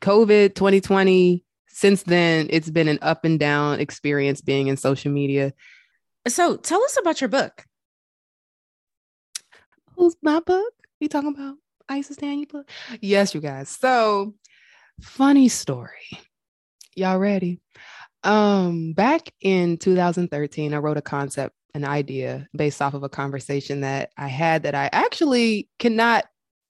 [0.03, 5.53] COVID 2020, since then, it's been an up and down experience being in social media.
[6.27, 7.65] So tell us about your book.
[9.97, 10.73] Who's my book?
[11.01, 11.57] You talking about
[11.89, 12.71] Isis Daniel book?
[13.01, 13.71] Yes, you guys.
[13.71, 14.35] So
[15.01, 16.21] funny story.
[16.99, 17.61] Y'all ready?
[18.25, 23.83] Um, back in 2013, I wrote a concept, an idea based off of a conversation
[23.83, 26.25] that I had that I actually cannot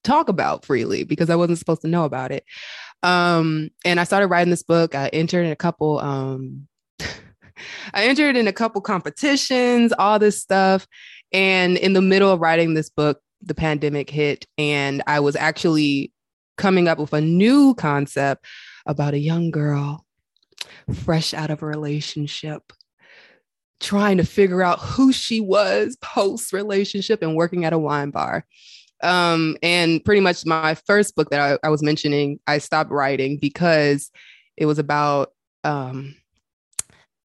[0.04, 2.44] talk about freely because I wasn't supposed to know about it.
[3.02, 4.94] Um, and I started writing this book.
[4.94, 6.68] I entered in a couple um
[7.00, 10.86] I entered in a couple competitions, all this stuff.
[11.32, 16.12] And in the middle of writing this book, the pandemic hit, and I was actually
[16.58, 18.44] coming up with a new concept
[18.84, 20.04] about a young girl
[20.92, 22.72] fresh out of a relationship,
[23.80, 28.44] trying to figure out who she was post relationship and working at a wine bar.
[29.02, 33.38] Um, and pretty much my first book that I, I, was mentioning, I stopped writing
[33.40, 34.10] because
[34.56, 36.16] it was about um,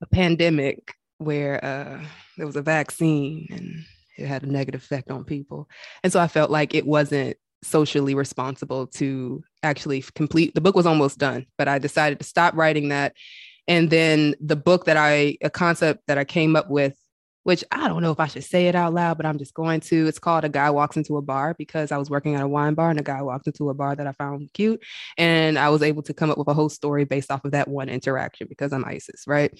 [0.02, 2.04] a pandemic where uh,
[2.36, 3.84] there was a vaccine and
[4.18, 5.68] it had a negative effect on people.
[6.02, 10.86] And so I felt like it wasn't socially responsible to actually complete the book was
[10.86, 13.14] almost done, but I decided to stop writing that
[13.68, 16.96] and then the book that I, a concept that I came up with,
[17.44, 19.80] which I don't know if I should say it out loud, but I'm just going
[19.80, 20.06] to.
[20.06, 22.74] It's called A Guy Walks Into a Bar because I was working at a wine
[22.74, 24.82] bar and a guy walked into a bar that I found cute.
[25.18, 27.68] And I was able to come up with a whole story based off of that
[27.68, 29.52] one interaction because I'm Isis, right?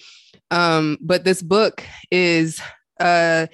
[0.51, 2.61] Um, but this book is
[2.99, 3.47] uh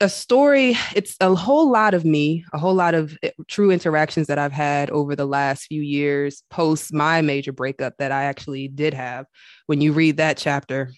[0.00, 4.26] a story it's a whole lot of me a whole lot of eh, true interactions
[4.26, 8.68] that i've had over the last few years post my major breakup that i actually
[8.68, 9.26] did have.
[9.66, 10.90] When you read that chapter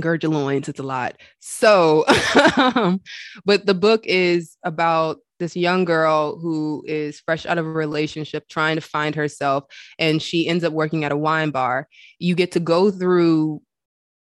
[0.00, 1.16] gird your loins it's a lot.
[1.40, 2.04] So
[3.44, 8.48] but the book is about this young girl who is fresh out of a relationship
[8.48, 9.64] trying to find herself
[9.98, 11.88] and she ends up working at a wine bar.
[12.18, 13.62] You get to go through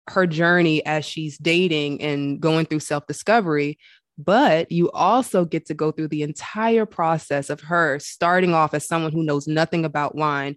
[0.09, 3.77] her journey as she's dating and going through self discovery.
[4.17, 8.87] But you also get to go through the entire process of her starting off as
[8.87, 10.55] someone who knows nothing about wine,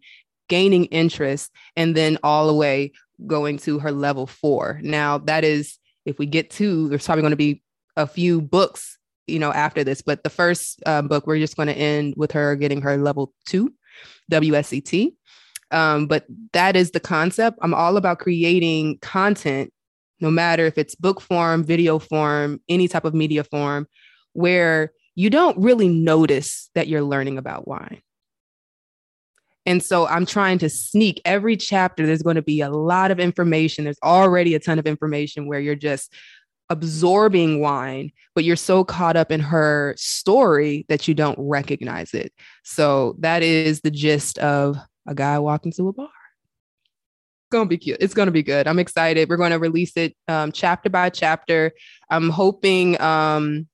[0.48, 2.92] gaining interest, and then all the way
[3.26, 4.78] going to her level four.
[4.82, 7.62] Now, that is, if we get to, there's probably going to be
[7.96, 11.68] a few books, you know, after this, but the first uh, book, we're just going
[11.68, 13.72] to end with her getting her level two,
[14.30, 15.15] WSET.
[15.70, 17.58] Um, but that is the concept.
[17.62, 19.72] I'm all about creating content,
[20.20, 23.86] no matter if it's book form, video form, any type of media form,
[24.32, 28.00] where you don't really notice that you're learning about wine.
[29.64, 32.06] And so I'm trying to sneak every chapter.
[32.06, 33.84] There's going to be a lot of information.
[33.84, 36.12] There's already a ton of information where you're just
[36.70, 42.32] absorbing wine, but you're so caught up in her story that you don't recognize it.
[42.62, 44.76] So that is the gist of
[45.06, 46.08] a guy walked into a bar.
[46.08, 47.98] It's gonna be cute.
[48.00, 48.66] It's gonna be good.
[48.66, 49.28] I'm excited.
[49.28, 51.72] We're gonna release it um, chapter by chapter.
[52.10, 53.68] I'm hoping um,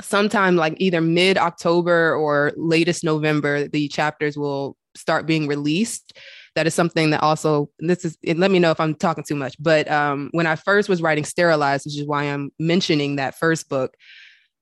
[0.00, 6.16] sometime like either mid October or latest November, the chapters will start being released.
[6.56, 8.16] That is something that also this is.
[8.24, 9.56] let me know if I'm talking too much.
[9.60, 13.68] But um, when I first was writing Sterilized, which is why I'm mentioning that first
[13.68, 13.94] book,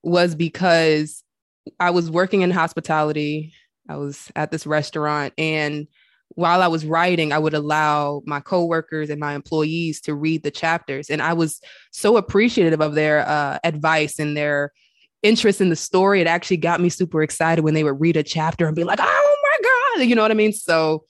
[0.02, 1.22] was because
[1.80, 3.52] I was working in hospitality.
[3.88, 5.86] I was at this restaurant and
[6.34, 10.50] while I was writing, I would allow my coworkers and my employees to read the
[10.50, 11.10] chapters.
[11.10, 14.72] And I was so appreciative of their uh, advice and their
[15.22, 16.20] interest in the story.
[16.20, 19.00] It actually got me super excited when they would read a chapter and be like,
[19.02, 20.52] oh my God, you know what I mean?
[20.52, 21.04] So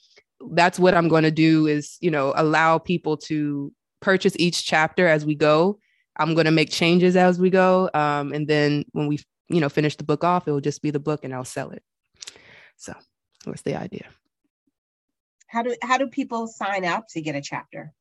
[0.53, 5.07] that's what I'm going to do is, you know, allow people to purchase each chapter
[5.09, 5.79] as we go.
[6.17, 7.91] I'm going to make changes as we go.
[7.93, 10.91] Um, and then when we, you know, finish the book off, it will just be
[10.91, 11.83] the book and I'll sell it.
[12.79, 12.95] So
[13.45, 14.07] what's the idea?
[15.49, 17.93] How do how do people sign up to get a chapter?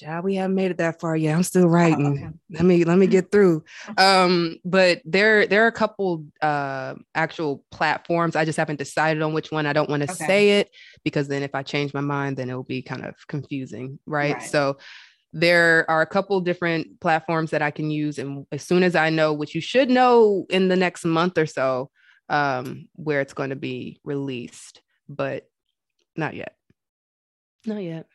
[0.00, 1.36] Yeah, we haven't made it that far yet.
[1.36, 2.06] I'm still writing.
[2.06, 2.28] Oh, okay.
[2.50, 3.64] Let me let me get through.
[3.98, 8.36] Um, but there there are a couple uh actual platforms.
[8.36, 9.66] I just haven't decided on which one.
[9.66, 10.26] I don't want to okay.
[10.26, 10.70] say it
[11.04, 14.34] because then if I change my mind, then it will be kind of confusing, right?
[14.34, 14.42] right.
[14.42, 14.78] So
[15.32, 19.10] there are a couple different platforms that I can use, and as soon as I
[19.10, 21.90] know, which you should know in the next month or so,
[22.28, 25.48] um, where it's going to be released, but
[26.16, 26.56] not yet.
[27.66, 28.06] Not yet.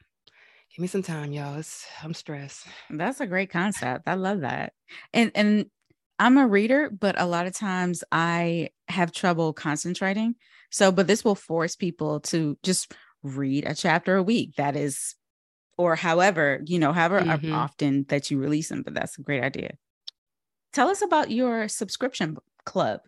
[0.71, 1.57] Give me some time, y'all.
[1.57, 2.67] It's, I'm stressed.
[2.89, 4.07] That's a great concept.
[4.07, 4.73] I love that.
[5.13, 5.65] And and
[6.19, 10.35] I'm a reader, but a lot of times I have trouble concentrating.
[10.69, 12.93] So, but this will force people to just
[13.23, 14.55] read a chapter a week.
[14.57, 15.15] That is,
[15.77, 17.53] or however, you know, however Mhm.
[17.55, 19.77] often that you release them, but that's a great idea.
[20.73, 23.01] Tell us about your subscription club.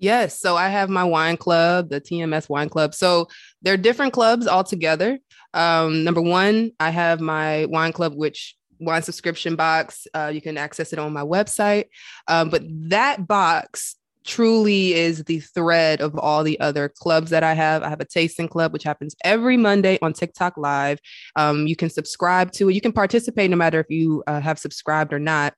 [0.00, 0.40] Yes.
[0.40, 2.94] So I have my wine club, the TMS wine club.
[2.94, 3.28] So
[3.60, 5.18] they're different clubs altogether.
[5.52, 10.06] Um, number one, I have my wine club, which wine subscription box.
[10.14, 11.84] Uh, you can access it on my website.
[12.28, 17.52] Um, but that box truly is the thread of all the other clubs that I
[17.52, 17.82] have.
[17.82, 20.98] I have a tasting club, which happens every Monday on TikTok Live.
[21.36, 22.74] Um, you can subscribe to it.
[22.74, 25.54] You can participate no matter if you uh, have subscribed or not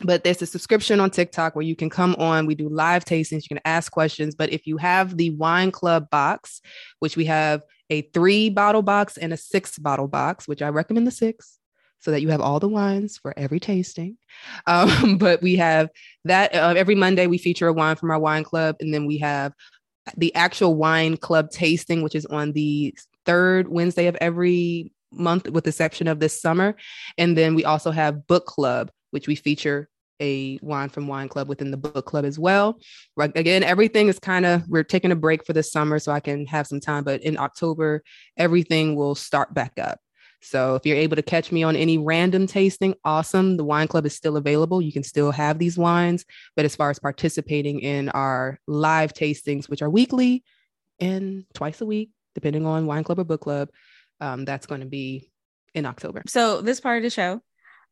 [0.00, 2.46] but there's a subscription on TikTok where you can come on.
[2.46, 3.42] We do live tastings.
[3.42, 4.34] You can ask questions.
[4.34, 6.60] But if you have the wine club box,
[6.98, 11.06] which we have a three bottle box and a six bottle box, which I recommend
[11.06, 11.58] the six
[12.00, 14.18] so that you have all the wines for every tasting.
[14.66, 15.90] Um, but we have
[16.24, 18.76] that uh, every Monday, we feature a wine from our wine club.
[18.80, 19.52] And then we have
[20.16, 25.64] the actual wine club tasting, which is on the third Wednesday of every month, with
[25.64, 26.76] the exception of this summer.
[27.16, 29.88] And then we also have book club, which we feature
[30.20, 32.78] a wine from wine club within the book club as well.
[33.16, 36.46] Again everything is kind of we're taking a break for the summer so i can
[36.46, 38.02] have some time but in october
[38.36, 39.98] everything will start back up.
[40.42, 43.56] So if you're able to catch me on any random tasting awesome.
[43.56, 44.82] The wine club is still available.
[44.82, 46.24] You can still have these wines.
[46.54, 50.42] But as far as participating in our live tastings which are weekly
[51.00, 53.68] and twice a week depending on wine club or book club
[54.20, 55.30] um, that's going to be
[55.74, 56.22] in october.
[56.26, 57.40] So this part of the show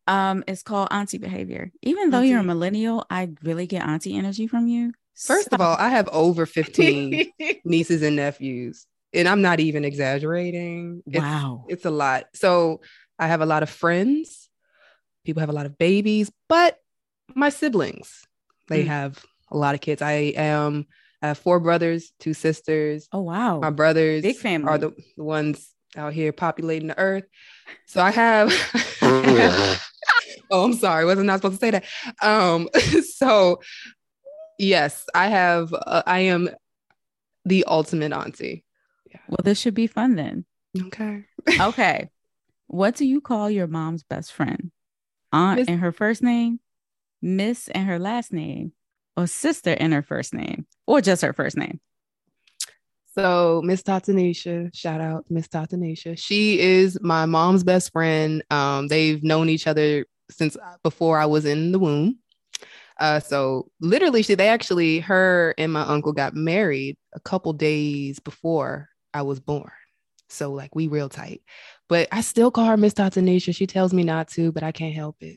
[0.07, 1.71] um it's called auntie behavior.
[1.83, 4.93] Even though you're a millennial, I really get auntie energy from you.
[5.15, 7.31] First of all, I have over 15
[7.65, 11.03] nieces and nephews, and I'm not even exaggerating.
[11.07, 11.67] It's, wow.
[11.69, 12.25] it's a lot.
[12.35, 12.81] So
[13.19, 14.49] I have a lot of friends.
[15.25, 16.79] People have a lot of babies, but
[17.35, 18.25] my siblings,
[18.69, 18.89] they Mm.
[18.89, 20.03] have a lot of kids.
[20.03, 20.87] I am
[21.21, 23.07] I have four brothers, two sisters.
[23.13, 23.61] Oh wow.
[23.61, 24.69] My brothers Big family.
[24.69, 27.25] are the, the ones out here populating the earth.
[27.87, 28.53] So I have
[30.51, 31.07] Oh, I'm sorry.
[31.07, 31.85] Wasn't not supposed to say that.
[32.21, 32.69] Um,
[33.17, 33.61] so
[34.59, 36.51] yes, I have uh, I am
[37.45, 38.65] the ultimate auntie.
[39.29, 40.45] well, this should be fun then.
[40.79, 41.25] Okay.
[41.61, 42.11] Okay.
[42.67, 44.71] what do you call your mom's best friend?
[45.33, 46.61] Aunt Miss- and her first name,
[47.23, 48.73] Miss and her last name,
[49.17, 51.81] or sister and her first name, or just her first name?
[53.15, 56.17] So Miss Tatanisha, shout out Miss Tatanisha.
[56.19, 58.43] She is my mom's best friend.
[58.51, 62.19] Um, they've known each other since before I was in the womb.
[62.99, 68.19] Uh, so literally, she they actually her and my uncle got married a couple days
[68.19, 69.71] before I was born.
[70.29, 71.43] So like we real tight,
[71.89, 73.55] but I still call her Miss Tatanisha.
[73.55, 75.37] She tells me not to, but I can't help it.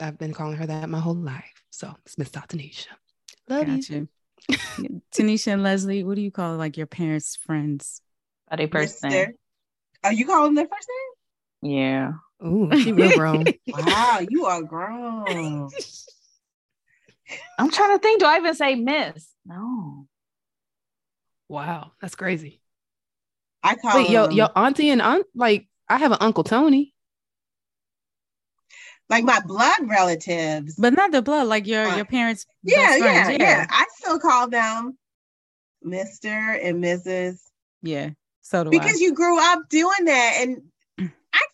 [0.00, 1.64] I've been calling her that my whole life.
[1.70, 2.86] So it's Miss Tatanisha.
[3.48, 3.76] Love you.
[3.76, 4.08] Got you.
[5.12, 8.00] Tanisha and Leslie, what do you call like your parents' friends?
[8.50, 9.08] Are they first Mister.
[9.08, 9.34] name?
[10.04, 10.88] Are you calling their first
[11.62, 11.78] name?
[11.78, 12.12] Yeah.
[12.44, 13.44] Ooh, she real grown.
[13.68, 15.68] Wow, you are grown.
[17.58, 18.20] I'm trying to think.
[18.20, 19.28] Do I even say Miss?
[19.44, 20.06] No.
[21.48, 22.60] Wow, that's crazy.
[23.62, 26.94] I call Wait, yo, your auntie and aunt, like I have an uncle Tony.
[29.08, 30.74] Like my blood relatives.
[30.76, 33.38] But not the blood, like your Uh, your parents' yeah, best yeah, friends.
[33.40, 34.98] yeah, I still call them
[35.82, 37.38] Mister and Mrs.
[37.82, 38.10] Yeah.
[38.42, 39.04] So do because I.
[39.04, 40.62] you grew up doing that, and
[40.98, 41.02] I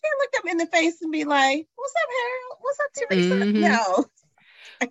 [0.02, 2.58] can't look them in the face and be like, "What's up, Harold?
[2.60, 3.60] What's up, Teresa?" Mhm.
[3.60, 4.04] No,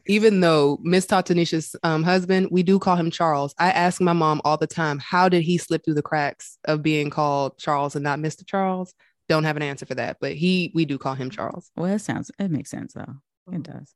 [0.08, 3.54] Even though Miss Tatanisha's um, husband, we do call him Charles.
[3.60, 6.82] I ask my mom all the time, how did he slip through the cracks of
[6.82, 8.46] being called Charles and not Mr.
[8.46, 8.94] Charles?
[9.34, 11.72] Don't have an answer for that, but he, we do call him Charles.
[11.76, 13.16] well, it sounds it makes sense though.
[13.52, 13.96] It does.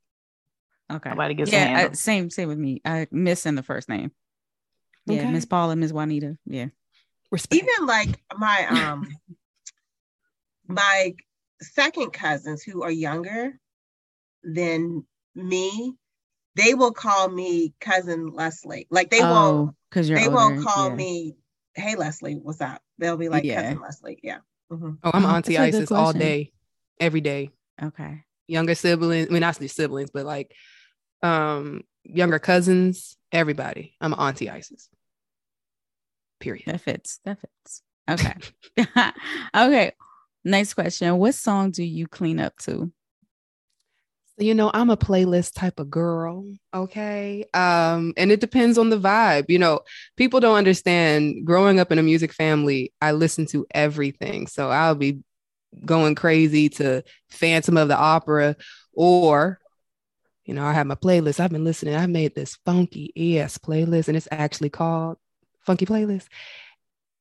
[0.91, 1.11] Okay.
[1.11, 2.81] Nobody gets yeah, I, same same with me.
[2.83, 4.09] I miss in the first name.
[5.05, 5.31] Yeah, Okay.
[5.31, 6.39] Miss Paula, Miss Juanita.
[6.47, 6.69] Yeah.
[7.29, 7.61] Respect.
[7.63, 9.07] even like my um
[10.67, 11.13] my
[11.61, 13.59] second cousins who are younger
[14.43, 15.93] than me,
[16.55, 18.87] they will call me cousin Leslie.
[18.89, 20.35] Like they won't because Oh, you're they older.
[20.35, 20.95] won't call yeah.
[20.95, 21.35] me,
[21.75, 23.61] "Hey Leslie, what's up?" They'll be like Yeah.
[23.61, 24.19] cousin Leslie.
[24.23, 24.39] Yeah.
[24.71, 24.97] Mhm.
[25.03, 26.51] oh, I'm Oh, Auntie that's Isis all day,
[26.99, 27.51] every day.
[27.81, 28.23] Okay.
[28.47, 30.53] Younger siblings, I mean, not the siblings, but like
[31.23, 33.95] um younger cousins, everybody.
[34.01, 34.89] I'm Auntie Isis.
[36.39, 36.65] Period.
[36.67, 37.19] That fits.
[37.25, 37.81] That fits.
[38.09, 38.33] Okay.
[39.55, 39.91] okay.
[40.43, 41.17] Next question.
[41.17, 42.91] What song do you clean up to?
[44.37, 46.45] You know, I'm a playlist type of girl.
[46.73, 47.45] Okay.
[47.53, 49.45] Um, and it depends on the vibe.
[49.49, 49.81] You know,
[50.15, 54.47] people don't understand growing up in a music family, I listen to everything.
[54.47, 55.21] So I'll be
[55.85, 58.55] going crazy to Phantom of the Opera
[58.93, 59.59] or
[60.47, 61.41] you know, I have my playlist.
[61.41, 61.95] I've been listening.
[61.95, 65.17] I made this funky ES playlist, and it's actually called
[65.59, 66.27] Funky Playlist.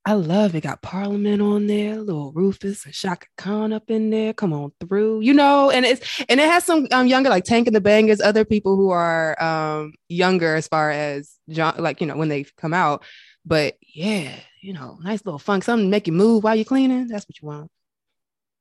[0.08, 0.60] I love it.
[0.60, 4.32] Got Parliament on there, little Rufus and Chaka Khan up in there.
[4.32, 5.68] Come on through, you know.
[5.72, 8.76] And it's and it has some um, younger like Tank and the Bangas, other people
[8.76, 13.04] who are um younger as far as John, like you know when they come out.
[13.44, 14.32] But yeah,
[14.62, 17.08] you know, nice little funk, something to make you move while you're cleaning.
[17.08, 17.70] That's what you want.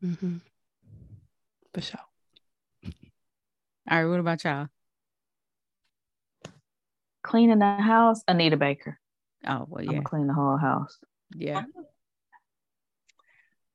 [0.03, 0.37] Mm-hmm.
[1.75, 1.99] For sure.
[3.87, 4.67] All right, what about y'all?
[7.21, 8.99] Cleaning the house, Anita Baker.
[9.47, 9.89] Oh well, yeah.
[9.89, 10.97] I'm yeah, gonna clean the whole house.
[11.33, 11.63] Yeah.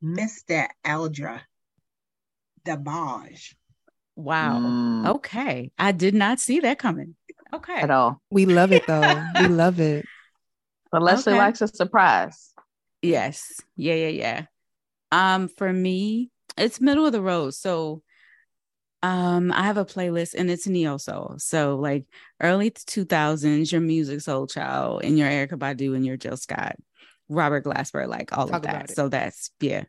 [0.02, 0.68] Mr.
[0.84, 1.10] El
[2.64, 3.54] DeBarge.
[4.16, 4.58] Wow.
[4.60, 7.16] Mm, Okay, I did not see that coming.
[7.52, 7.80] Okay.
[7.80, 8.20] At all.
[8.30, 9.22] We love it though.
[9.38, 10.06] we love it.
[10.92, 11.38] But Leslie Okay.
[11.38, 12.52] likes a surprise.
[13.02, 13.60] Yes.
[13.76, 14.42] Yeah, yeah, yeah.
[15.12, 17.54] Um, for me, it's middle of the road.
[17.54, 18.02] So
[19.02, 21.36] um I have a playlist and it's neo soul.
[21.38, 22.04] So like
[22.40, 26.76] early 2000s, your Musiq Soulchild and your Erykah Badu and your Jill Scott,
[27.30, 28.90] Robert Glasper, like all Talk of that.
[28.90, 29.84] So that's yeah.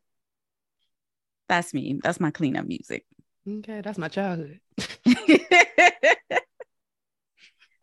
[1.50, 2.00] That's me.
[2.02, 3.06] That's my cleanup music.
[3.46, 4.60] Okay, that's my childhood.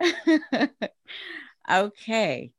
[1.70, 2.52] okay.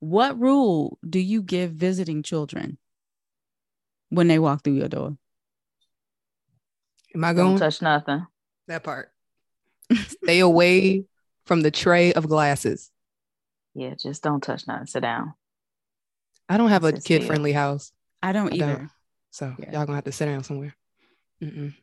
[0.00, 2.78] What rule do you give visiting children
[4.10, 5.16] when they walk through your door?
[7.14, 8.26] Am I Don't going touch nothing.
[8.68, 9.10] that part?
[10.22, 11.06] Stay away
[11.46, 12.90] from the tray of glasses.
[13.74, 14.86] Yeah, just don't touch nothing.
[14.86, 15.34] Sit down.
[16.48, 17.92] I don't have a kid friendly house,
[18.22, 18.76] I don't I either.
[18.78, 18.90] don't.
[19.30, 19.72] so Yeah.
[19.72, 20.74] y'all gonna have to sit down somewhere.
[21.42, 21.74] Mm-mm.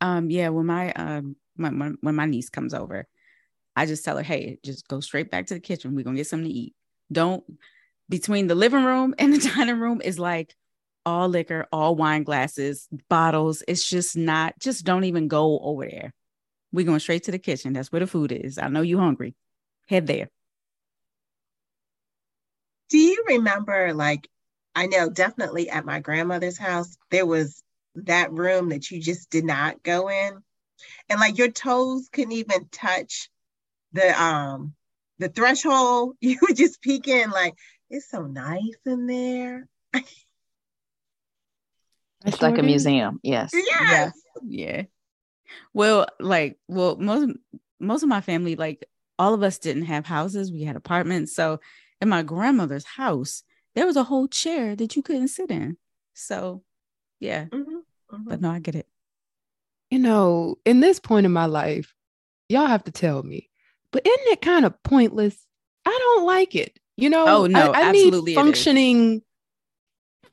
[0.00, 3.06] Um, yeah, when my um when, when when my niece comes over,
[3.74, 5.94] I just tell her, hey, just go straight back to the kitchen.
[5.94, 6.74] We're gonna get something to eat.
[7.10, 7.42] Don't
[8.10, 10.54] between the living room and the dining room is like
[11.06, 13.62] all liquor, all wine glasses, bottles.
[13.66, 16.14] It's just not, just don't even go over there.
[16.74, 17.72] We're going straight to the kitchen.
[17.72, 18.58] That's where the food is.
[18.58, 19.36] I know you hungry.
[19.86, 20.28] Head there.
[22.90, 24.28] Do you remember, like,
[24.74, 27.62] I know definitely at my grandmother's house, there was
[27.94, 30.42] that room that you just did not go in.
[31.08, 33.30] And like your toes couldn't even touch
[33.92, 34.74] the um
[35.20, 36.16] the threshold.
[36.20, 37.54] You would just peek in like
[37.88, 39.68] it's so nice in there.
[42.26, 42.66] It's like a Sure is.
[42.86, 43.20] museum.
[43.22, 43.52] Yes.
[43.54, 44.14] Yes.
[44.42, 44.82] Yeah.
[45.72, 47.36] Well, like, well, most
[47.80, 48.88] most of my family, like
[49.18, 50.52] all of us didn't have houses.
[50.52, 51.34] We had apartments.
[51.34, 51.60] So
[52.00, 53.42] in my grandmother's house,
[53.74, 55.76] there was a whole chair that you couldn't sit in.
[56.14, 56.62] So
[57.20, 57.46] yeah.
[57.46, 57.82] Mhm,
[58.12, 58.24] mhm.
[58.26, 58.88] But no, I get it.
[59.90, 61.94] You know, in this point in my life,
[62.48, 63.50] y'all have to tell me.
[63.92, 65.36] But isn't it kind of pointless?
[65.86, 66.78] I don't like it.
[66.96, 68.44] You know, Oh, no, I, I absolutely need is.
[68.44, 69.22] functioning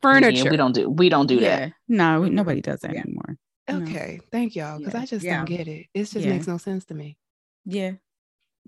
[0.02, 0.46] furniture.
[0.46, 1.60] Yeah, we don't do we don't do yeah.
[1.60, 1.74] that.
[1.88, 3.02] No, nobody does that Yeah.
[3.02, 3.38] anymore.
[3.70, 3.82] No.
[3.84, 4.80] Okay, thank y'all.
[4.80, 5.00] Because Yeah.
[5.02, 5.38] I just Yeah.
[5.38, 5.88] don't get it.
[5.94, 6.30] It just Yeah.
[6.34, 7.18] makes no sense to me.
[7.66, 7.94] Yeah.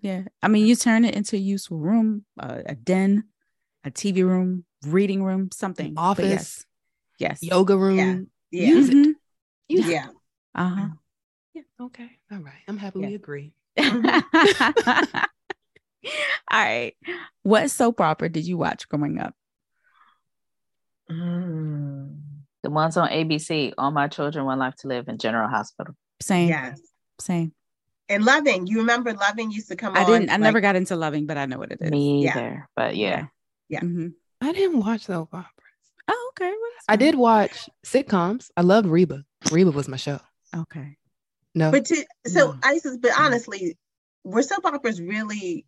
[0.01, 0.23] Yeah.
[0.41, 3.25] I mean, you turn it into a useful room, uh, a den,
[3.83, 5.93] a TV room, reading room, something.
[5.95, 6.65] But office, Yes.
[7.19, 7.43] Yes.
[7.43, 8.29] Yoga room.
[8.51, 8.65] Yeah.
[8.67, 8.95] Use it.
[8.95, 9.13] Mhm.
[9.67, 9.91] Use it.
[9.91, 10.07] Yeah.
[10.55, 10.87] Uh-huh.
[11.53, 11.61] Yeah.
[11.79, 12.09] Okay.
[12.31, 12.61] All right.
[12.67, 13.07] I'm happy Yeah.
[13.07, 13.53] we agree.
[16.51, 16.95] All right.
[17.43, 19.35] What soap opera did you watch growing up?
[21.09, 21.92] Mm.
[22.64, 25.95] The ones on ABC, All My Children One Life to Live in General Hospital.
[26.22, 26.49] Same.
[26.49, 26.80] Yes.
[27.20, 27.53] Same.
[28.09, 30.07] And Loving, you remember Loving used to come I on.
[30.11, 30.30] didn't.
[30.30, 31.91] I never got into loving, but I know what it is.
[31.91, 32.32] Me Yeah.
[32.38, 32.70] either.
[32.76, 33.26] But yeah.
[33.70, 33.82] Yeah.
[33.82, 34.14] Mhm.
[34.41, 35.49] I didn't watch soap operas.
[36.07, 36.49] Oh, okay.
[36.49, 38.49] Well, I did watch sitcoms.
[38.57, 39.24] I loved Reba.
[39.51, 40.20] Reba was my show.
[40.55, 40.97] Okay.
[41.55, 41.72] No.
[41.72, 42.59] But to so No.
[42.64, 43.78] Isis, but honestly,
[44.24, 45.66] were soap operas really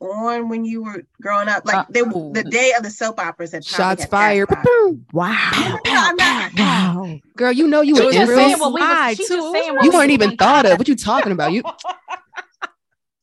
[0.00, 1.64] on when you were growing up?
[1.66, 2.32] Like Uh, they, oh.
[2.32, 4.48] the day of the soap operas had probably Shots had fired.
[4.48, 4.68] passed
[5.12, 5.78] Wow.
[5.86, 6.16] No, I'm
[6.56, 7.18] Wow.
[7.36, 8.38] Girl, you know you She were was in just real.
[8.38, 9.52] saying what we was- slide, she just too.
[9.52, 10.78] saying what You we weren't even thought of.
[10.78, 11.52] What you talking about?
[11.52, 11.62] You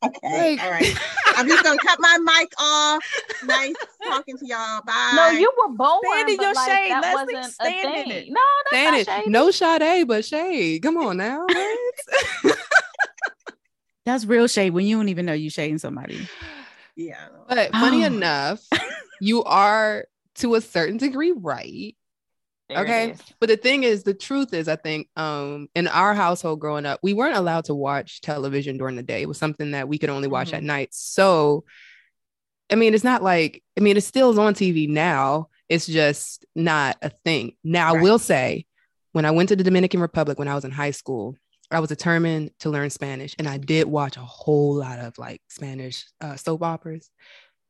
[0.03, 0.95] Okay, Like- all right.
[1.37, 3.03] I'm just gonna cut my mic off.
[3.45, 3.73] Nice
[4.07, 4.81] talking to y'all.
[4.85, 5.13] Bye.
[5.15, 5.99] No, you were born.
[6.11, 7.33] Stand in but your like, shade, that Leslie.
[7.33, 8.11] wasn't Stand a in thing.
[8.11, 8.25] it.
[8.29, 9.05] No, that's Stand not it.
[9.07, 9.29] shady.
[9.31, 10.83] No Sade, but shade.
[10.83, 11.45] Come on now.
[14.05, 16.27] That's real shade when you don't even know you shading somebody.
[16.95, 17.27] Yeah.
[17.47, 18.07] but funny Oh.
[18.07, 18.61] enough,
[19.21, 21.95] you are to a certain degree right.
[22.69, 23.15] There Okay.
[23.39, 26.99] But the thing is, the truth is, I think um, in our household growing up,
[27.03, 29.21] we weren't allowed to watch television during the day.
[29.21, 30.89] It was something that we could only watch at night.
[30.91, 31.63] So,
[32.71, 35.49] I mean, it's not like, I mean, it still is on TV now.
[35.69, 37.55] It's just not a thing.
[37.63, 38.65] Now, I will say,
[39.11, 41.35] when I went to the Dominican Republic when I was in high school,
[41.71, 43.35] I was determined to learn Spanish.
[43.39, 47.09] And I did watch a whole lot of like Spanish uh, soap operas,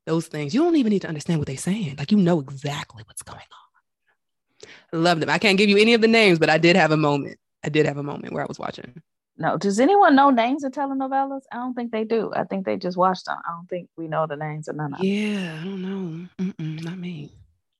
[0.05, 0.53] those things.
[0.53, 1.95] You don't even need to understand what they're saying.
[1.97, 4.69] Like, you know exactly what's going on.
[4.93, 5.29] I loved them.
[5.29, 7.37] I can't give you any of the names, but I did have a moment.
[7.63, 9.01] I did have a moment where I was watching.
[9.37, 11.41] No, does anyone know names of telenovelas?
[11.51, 12.31] I don't think they do.
[12.33, 13.37] I think they just watch them.
[13.45, 15.07] I don't think we know the names of none of them.
[15.07, 16.27] Yeah, I don't know.
[16.39, 17.33] Mm-mm, not me.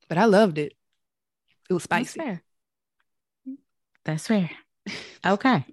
[0.10, 0.74] But I loved it.
[1.70, 2.20] It was That's spicy.
[2.20, 2.44] fair.
[4.04, 4.50] That's fair.
[5.26, 5.66] Okay.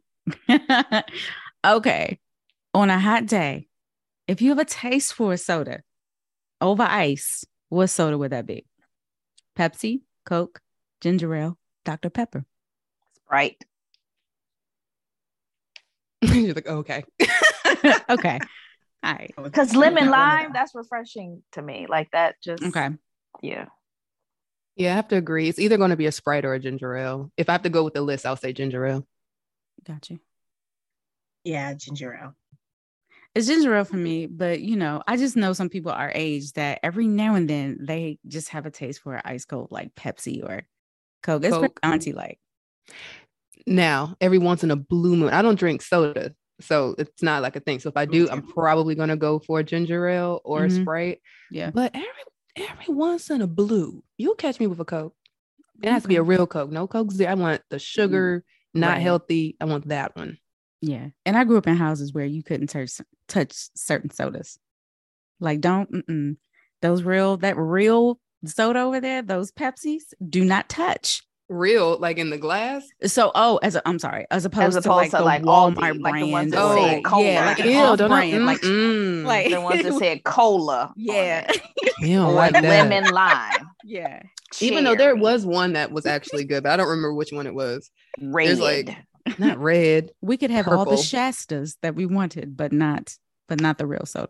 [1.67, 2.19] okay.
[2.75, 3.69] On a hot day,
[4.27, 5.83] if you have a taste for a soda
[6.61, 8.67] over ice, what soda would that be?
[9.59, 10.61] Pepsi, Coke,
[11.01, 12.11] ginger ale, Dr.
[12.11, 12.45] Pepper.
[13.25, 13.63] Sprite.
[16.23, 17.05] You're like, okay.
[18.09, 18.39] okay.
[19.03, 19.35] All right.
[19.43, 21.87] Because lemon lime, that's refreshing to me.
[21.89, 22.91] Like that just Okay.
[23.43, 23.67] yeah.
[24.77, 25.49] Yeah, I have to agree.
[25.49, 27.31] It's either going to be a Sprite or a ginger ale.
[27.37, 29.07] If I have to go with the list, I'll say ginger ale.
[29.87, 30.21] Got you.
[31.45, 32.35] Yeah, ginger ale.
[33.35, 36.53] It's ginger ale for me, but you know, I just know some people our age
[36.53, 40.43] that every now and then they just have a taste for ice cold like Pepsi
[40.45, 40.63] or
[41.23, 41.45] Coke.
[41.45, 41.81] It's Coke.
[41.83, 42.39] auntie like.
[43.67, 47.57] Now, every once in a blue moon, I don't drink soda, so it's not like
[47.57, 47.79] a thing.
[47.81, 50.69] So if I do, I'm probably going to go for a ginger ale or a
[50.69, 50.83] Mhm.
[50.83, 51.21] Sprite.
[51.51, 51.71] Yeah.
[51.71, 52.09] But every
[52.71, 55.15] every once in a blue, you'll catch me with a Coke.
[55.83, 56.71] It has to be a real Coke.
[56.71, 57.31] No Coke zero.
[57.31, 59.03] I want the sugar, not Right.
[59.03, 59.57] healthy.
[59.61, 60.39] I want that one.
[60.81, 61.09] Yeah.
[61.27, 62.93] And I grew up in houses where you couldn't touch
[63.29, 64.59] touch certain sodas.
[65.41, 66.37] Like don't mm-mm.
[66.81, 71.23] those real that real soda over there, those Pepsis, do not touch.
[71.49, 72.87] Real, like in the glass.
[73.05, 75.75] So oh, as a, I'm sorry, as opposed, opposed to like to, the like, Walmart
[75.75, 76.33] Aldi, like the brand.
[76.33, 77.25] ones that or, say like, cola.
[77.25, 79.25] yeah, like an Ew, don't I- brand, like mm-mm.
[79.25, 80.93] like The ones that said cola.
[80.97, 81.61] yeah, it.
[82.01, 82.63] You don't like that.
[82.65, 83.69] lemon lime.
[83.85, 84.23] yeah.
[84.61, 87.47] Even though there was one that was actually good, but I don't remember which one
[87.47, 87.91] it was.
[88.21, 88.49] red.
[88.49, 88.97] there's, like,
[89.39, 90.11] Not red.
[90.21, 93.17] We could have all the Shastas that we wanted, but not
[93.49, 94.29] but not the real soda.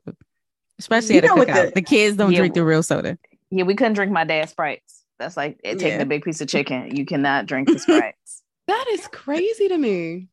[0.78, 1.64] Especially You at a cookout.
[1.66, 2.38] the- The, kids don't Yeah.
[2.38, 3.18] drink the real soda.
[3.50, 5.02] yeah, we couldn't drink my dad's sprites.
[5.18, 6.02] That's like it taking Yeah.
[6.02, 6.94] a big piece of chicken.
[6.96, 8.42] You cannot drink the sprites.
[8.68, 10.28] That is crazy to me.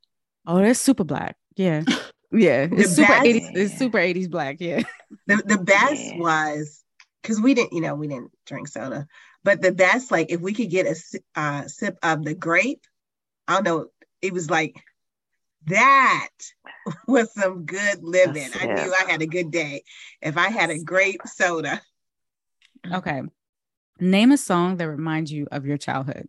[0.46, 1.36] Oh, that's super black.
[1.56, 1.84] Yeah.
[2.32, 2.68] Yeah.
[2.72, 3.56] It's super best- 80s.
[3.56, 4.58] It's super 80s black.
[4.60, 4.84] Yeah.
[5.26, 6.20] The the best Yeah.
[6.20, 6.84] was
[7.24, 9.08] because we didn't, you know, we didn't drink soda,
[9.44, 12.84] but the best, like if we could get a uh, sip of the grape,
[13.48, 13.86] I don't know,
[14.22, 14.76] it was like
[15.68, 16.30] that
[17.08, 18.50] was some good living.
[18.60, 19.84] I That's knew I had a good day
[20.22, 21.82] if I had a grape soda.
[22.92, 23.22] Okay.
[24.00, 26.28] Name a song that reminds you of your childhood.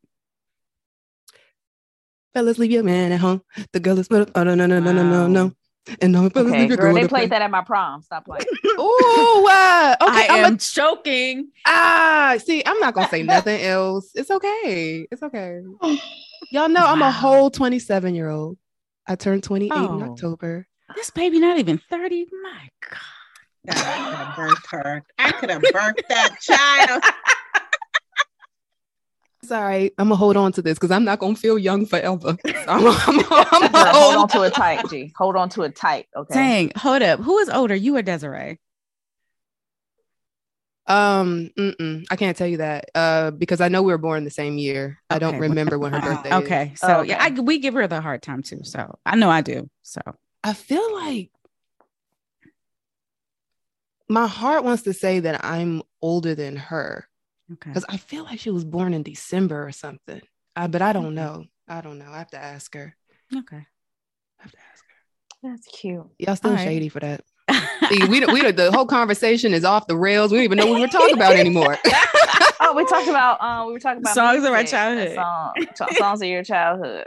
[2.35, 3.43] Fellas, leave your man at home.
[3.73, 5.53] The girl is oh no no no no no no no.
[6.01, 7.29] And no Okay, leave girl, they played home.
[7.31, 8.03] that at my prom.
[8.03, 8.45] Stop playing.
[8.83, 10.09] Oh wow.
[10.09, 11.51] Okay, I I'm am a, choking.
[11.67, 12.37] ah.
[12.39, 14.11] See, I'm not gonna say nothing else.
[14.15, 15.07] It's okay.
[15.11, 15.61] It's okay.
[16.51, 18.57] Y'all know I'm a whole 27 year old.
[19.07, 20.03] I turned 28 in Oh.
[20.13, 20.67] October.
[20.97, 22.27] This baby not even 30.
[22.43, 23.75] My God.
[23.75, 25.05] God, I could have birthed her.
[25.19, 27.03] I could have birthed that child.
[29.51, 32.37] Sorry, I'm gonna hold on to this because I'm not gonna feel young forever.
[32.69, 35.13] I'm, I'm, I'm, Girl, gonna hold on to it tight, G.
[35.17, 36.07] Hold on to it tight.
[36.15, 36.35] Okay.
[36.35, 37.19] Dang, hold up.
[37.19, 37.75] Who is older?
[37.75, 38.61] You or Desiree?
[40.87, 44.31] Um, mm-mm, I can't tell you that uh, because I know we were born the
[44.31, 45.01] same year.
[45.11, 46.29] I don't remember when her birthday.
[46.39, 46.45] is.
[46.45, 46.73] Okay.
[46.77, 48.61] So Oh, yeah, I, we give her the hard time too.
[48.63, 49.69] So I know I do.
[49.83, 50.01] So
[50.45, 51.33] I feel like
[54.09, 57.10] my heart wants to say that I'm older than her
[57.53, 57.71] okay.
[57.71, 60.21] because I feel like she was born in December or something.
[60.57, 61.15] Uh, but I don't Okay.
[61.15, 61.45] know.
[61.69, 62.11] I don't know.
[62.11, 62.97] I have to ask her.
[63.35, 63.57] Okay.
[63.57, 64.85] I have to ask
[65.43, 65.49] her.
[65.51, 66.07] That's cute.
[66.19, 66.65] Y'all still All right.
[66.65, 67.23] shady for that.
[67.89, 70.31] See, we we the whole conversation is off the rails.
[70.33, 71.77] We don't even know what we were talking about anymore.
[72.63, 75.15] Oh, we talked about um, we were talking about Songs of our childhood.
[75.15, 77.07] Song, so- songs of your childhood.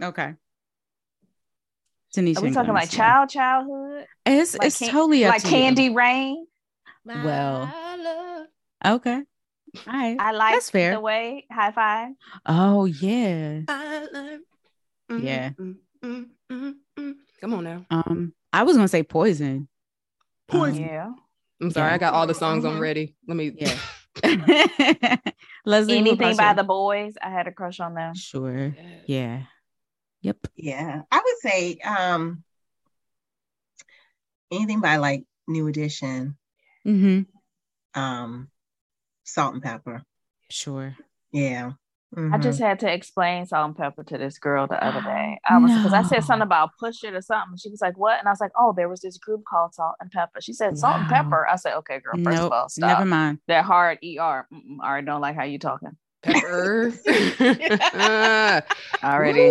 [0.00, 0.34] okay.
[2.14, 2.90] Tanisha Are we talking gonna like understand.
[2.90, 4.06] child childhood?
[4.24, 6.46] It's like it's can- totally up Like to Candy Rain.
[7.04, 7.70] Well.
[8.84, 8.92] Love.
[8.92, 8.96] You.
[8.96, 9.22] Okay.
[9.86, 10.16] All right.
[10.18, 10.92] I like That's fair.
[10.92, 12.12] the way high five.
[12.46, 13.60] Oh yeah.
[13.68, 14.40] I love.
[15.10, 15.50] Mm, Yeah.
[15.50, 17.14] mm, mm, mm, mm.
[17.40, 17.84] Come on now.
[17.90, 19.68] Um, I was gonna say poison.
[20.48, 20.84] Poison.
[20.84, 21.12] Um, yeah.
[21.60, 21.90] I'm sorry.
[21.90, 21.94] Yeah.
[21.94, 22.70] I got all the songs Mhm.
[22.74, 23.14] on ready.
[23.26, 23.52] Let me.
[23.56, 23.76] Yeah.
[25.66, 27.14] Leslie, what Anything by the boys.
[27.20, 28.14] I had a crush on them.
[28.14, 28.74] Sure.
[29.06, 29.42] Yeah.
[30.22, 30.38] Yep.
[30.56, 32.42] Yeah, I would say um
[34.50, 36.36] anything by like New Edition,
[36.86, 38.00] Mm-hmm.
[38.00, 38.50] um,
[39.26, 40.02] Salt-N-Pepa.
[40.50, 40.96] Sure.
[41.32, 41.72] Yeah.
[42.16, 42.42] I Mhm.
[42.42, 45.38] just had to explain salt and pepper to this girl the other day.
[45.50, 47.58] I was because I said something about push it or something.
[47.58, 50.40] She was like, "What?" And I was like, "Oh, there was this group called Salt-N-Pepa."
[50.40, 52.14] She said, "Salt and pepper." I said, "Okay, girl.
[52.14, 52.46] First nope.
[52.46, 52.88] of all, stop.
[52.88, 53.40] Never mind.
[53.48, 54.46] That hard er.
[54.54, 55.96] Mm-mm, I already don't like how you talking.
[56.22, 56.92] Pepper.
[57.92, 58.62] Ah,
[59.04, 59.50] Already.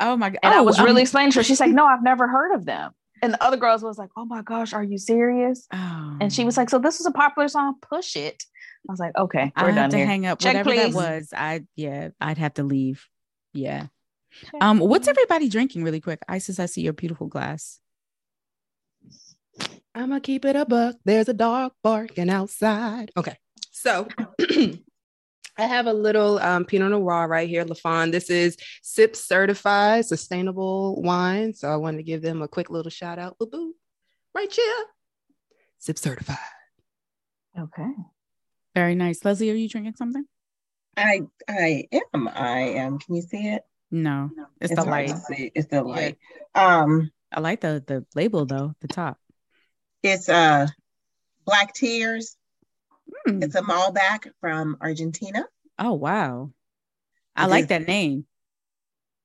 [0.00, 0.38] Oh my god.
[0.42, 1.42] And I oh, was um, really explaining to her.
[1.44, 2.90] She's like, "No, I've never heard of them."
[3.22, 6.18] And the other girls was like, "Oh my gosh, are you serious?" Oh.
[6.20, 7.76] And she was like, "So this is a popular song.
[7.80, 8.42] Push it."
[8.88, 10.38] I was like, "Okay, I we're have done to here." hang up.
[10.38, 10.94] Check, Whatever please.
[10.94, 13.06] that was, I yeah, I'd have to leave.
[13.52, 13.86] Yeah.
[14.60, 16.20] Um, what's everybody drinking really quick?
[16.28, 17.80] Isis, I see your beautiful glass.
[19.94, 20.96] I'm gonna keep it a buck.
[21.04, 23.10] There's a dog barking outside.
[23.16, 23.34] Okay,
[23.70, 24.06] so
[25.58, 28.12] I have a little um, Pinot Noir right here, Lafon.
[28.12, 31.54] This is SIP certified sustainable wine.
[31.54, 33.38] So I wanted to give them a quick little shout out.
[33.38, 33.74] Boo boo,
[34.34, 34.84] right here.
[35.78, 36.36] SIP certified.
[37.58, 37.88] Okay.
[38.76, 39.24] Very nice.
[39.24, 40.26] Leslie, are you drinking something?
[40.98, 42.28] I I am.
[42.28, 42.98] I am.
[42.98, 43.62] Can you see it?
[43.90, 44.28] No,
[44.60, 45.08] it's, It's the light.
[45.08, 45.50] to see.
[45.54, 46.18] It's the light.
[46.54, 49.18] Um, I like the the label though, the top.
[50.02, 50.66] it's uh
[51.46, 52.36] Black Tears.
[53.26, 53.42] Hmm.
[53.42, 55.46] It's a Malbec from Argentina.
[55.78, 56.50] Oh wow.
[57.34, 58.26] I It like is- that name.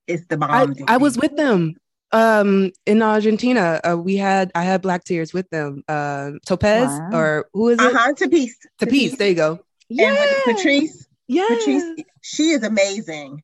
[0.07, 0.75] It's the I, bomb.
[0.87, 1.75] I was with them
[2.13, 3.79] um in Argentina.
[3.83, 5.83] Uh, we had I had black tears with them.
[5.87, 7.09] Uh, Topez Wow.
[7.13, 7.85] or who is it?
[7.93, 8.13] Uh huh.
[8.13, 8.57] To peace.
[8.79, 9.17] Tapiz.
[9.17, 9.59] There you go.
[9.89, 11.07] And Patrice.
[11.27, 11.45] Yeah.
[11.47, 13.41] Patrice, she is amazing.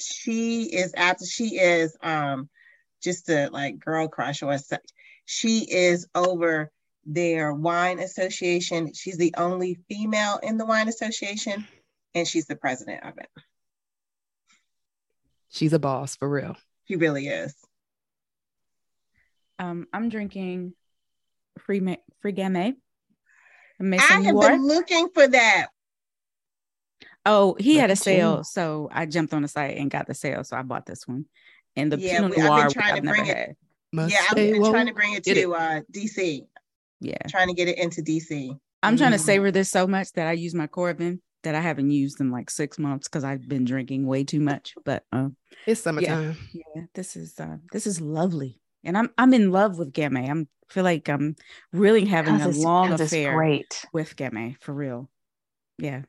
[0.00, 2.48] She is after she is um
[3.02, 4.82] just a like girl crush or such.
[5.24, 6.70] She is over
[7.04, 8.92] their wine association.
[8.94, 11.66] She's the only female in the wine association,
[12.14, 13.28] and she's the president of it.
[15.48, 16.56] She's a boss for real.
[16.88, 17.54] She really is.
[19.58, 20.74] Um, I'm drinking
[21.58, 22.74] free ma- free gamay.
[23.80, 24.50] I have Noir.
[24.50, 25.66] been looking for that.
[27.24, 30.14] Oh, he had a Look sale, so I jumped on the site and got the
[30.14, 31.26] sale, so I bought this one.
[31.74, 33.56] And the Yeah, Pinot we- I've been trying I've to bring it- had.
[33.92, 36.46] Must yeah, I've stay been trying to bring it Get to uh DC.
[37.00, 38.58] Yeah, Trying to get it into DC.
[38.82, 39.20] I'm trying to Mhm.
[39.24, 42.50] savor this so much that I use my Coravin that I haven't used in like
[42.50, 44.74] six months because I've been drinking way too much.
[44.84, 45.36] But um,
[45.66, 46.36] It's summertime.
[46.52, 50.30] yeah, this is uh, this is lovely, and I'm I'm in love with Gamay.
[50.30, 51.36] I'm feel like I'm
[51.72, 53.84] really having a it's- long 'cause it's affair great.
[53.92, 55.10] with Gamay for real.
[55.78, 56.02] Yeah,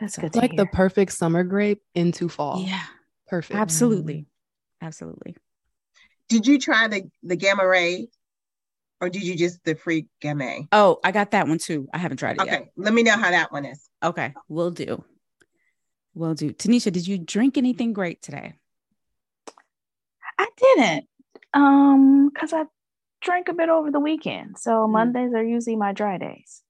[0.00, 0.26] That's So- good.
[0.28, 2.64] It's to like the perfect summer grape into fall.
[2.66, 2.82] yeah,
[3.28, 3.58] Perfect.
[3.58, 4.86] absolutely, mm-hmm.
[4.86, 5.36] absolutely.
[6.28, 8.08] Did you try the the Gamma Ray,
[9.00, 10.66] or did you just the free gamay?
[10.72, 11.86] Oh, I got that one too.
[11.92, 12.60] I haven't tried it Okay, yet.
[12.62, 13.88] Okay, let me know how that one is.
[14.02, 15.04] Okay, we'll do.
[16.14, 16.52] We'll do.
[16.52, 18.54] Tanisha, did you drink anything great today?
[20.38, 21.06] I didn't.
[21.54, 22.64] Um, because I
[23.20, 24.58] drank a bit over the weekend.
[24.58, 24.90] So Mm.
[24.92, 26.62] Mondays are usually my dry days.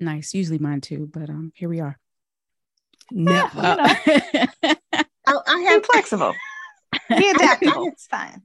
[0.00, 0.34] Nice.
[0.34, 1.98] Usually mine too, but um, here we are.
[3.10, 3.56] Never.
[3.56, 3.76] You know.
[5.26, 6.34] I Be have flexible.
[7.08, 7.86] Be adaptable.
[7.88, 8.42] It's fine.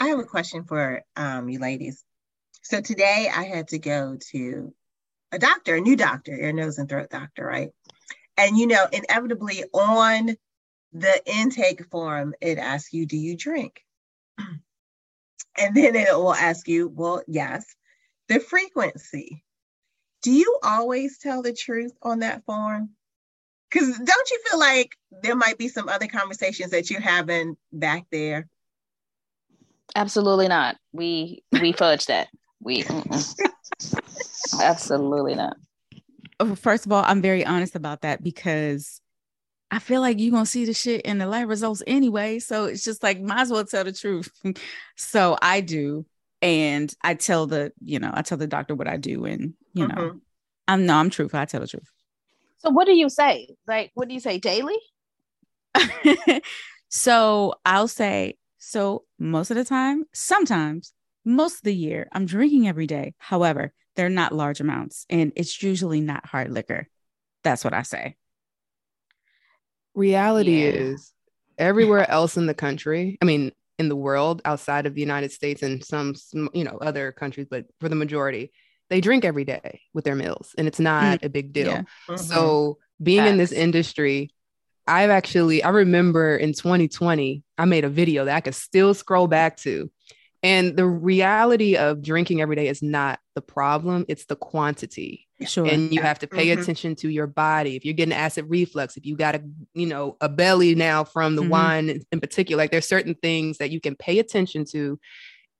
[0.00, 2.04] I have a question for um you ladies.
[2.62, 4.74] So today I had to go to
[5.32, 7.70] a doctor, a new doctor, ear, nose, and throat doctor, right?
[8.36, 10.36] And you know, inevitably on
[10.92, 13.82] the intake form, it asks you, do you drink?
[15.58, 17.64] And then it will ask you, well, yes,
[18.28, 19.42] the frequency.
[20.22, 22.90] Do you always tell the truth on that form?
[23.70, 28.06] Because don't you feel like there might be some other conversations that you're having back
[28.10, 28.48] there?
[29.94, 30.76] Absolutely not.
[30.92, 32.28] We we fudge that.
[32.60, 32.84] We
[34.60, 35.56] absolutely not.
[36.38, 39.00] Oh, First of all, I'm very honest about that because
[39.76, 42.38] I feel like you're gonna see the shit in the lab results anyway.
[42.38, 44.30] So it's just like might as well tell the truth.
[44.96, 46.06] so I do.
[46.40, 49.86] And I tell the, you know, I tell the doctor what I do, and you
[49.86, 50.20] know, Mhm.
[50.66, 51.38] I'm no, I'm truthful.
[51.38, 51.90] I tell the truth.
[52.56, 53.48] So what do you say?
[53.68, 54.78] Like what do you say daily?
[56.88, 62.66] so I'll say, so most of the time, sometimes, most of the year, I'm drinking
[62.66, 63.12] every day.
[63.18, 66.88] However, they're not large amounts and it's usually not hard liquor.
[67.44, 68.16] That's what I say.
[69.96, 70.70] Reality Yeah.
[70.70, 71.12] is
[71.58, 75.62] everywhere else in the country, I mean, in the world outside of the United States
[75.62, 76.14] and some,
[76.54, 78.52] you know, other countries, but for the majority,
[78.88, 81.66] they drink every day with their meals and it's not a big deal.
[81.66, 81.82] Yeah.
[82.08, 82.18] Mhm.
[82.20, 84.30] So being in this industry,
[84.86, 89.26] I've actually, I remember in 2020, I made a video that I could still scroll
[89.26, 89.90] back to.
[90.42, 95.25] And the reality of drinking every day is not the problem, it's the quantity.
[95.44, 95.66] Sure.
[95.66, 96.62] And you have to pay Mhm.
[96.62, 97.76] attention to your body.
[97.76, 99.42] If you're getting acid reflux, if you got a,
[99.74, 101.48] you know, a belly now from the Mhm.
[101.50, 104.98] wine in- in particular, like there's certain things that you can pay attention to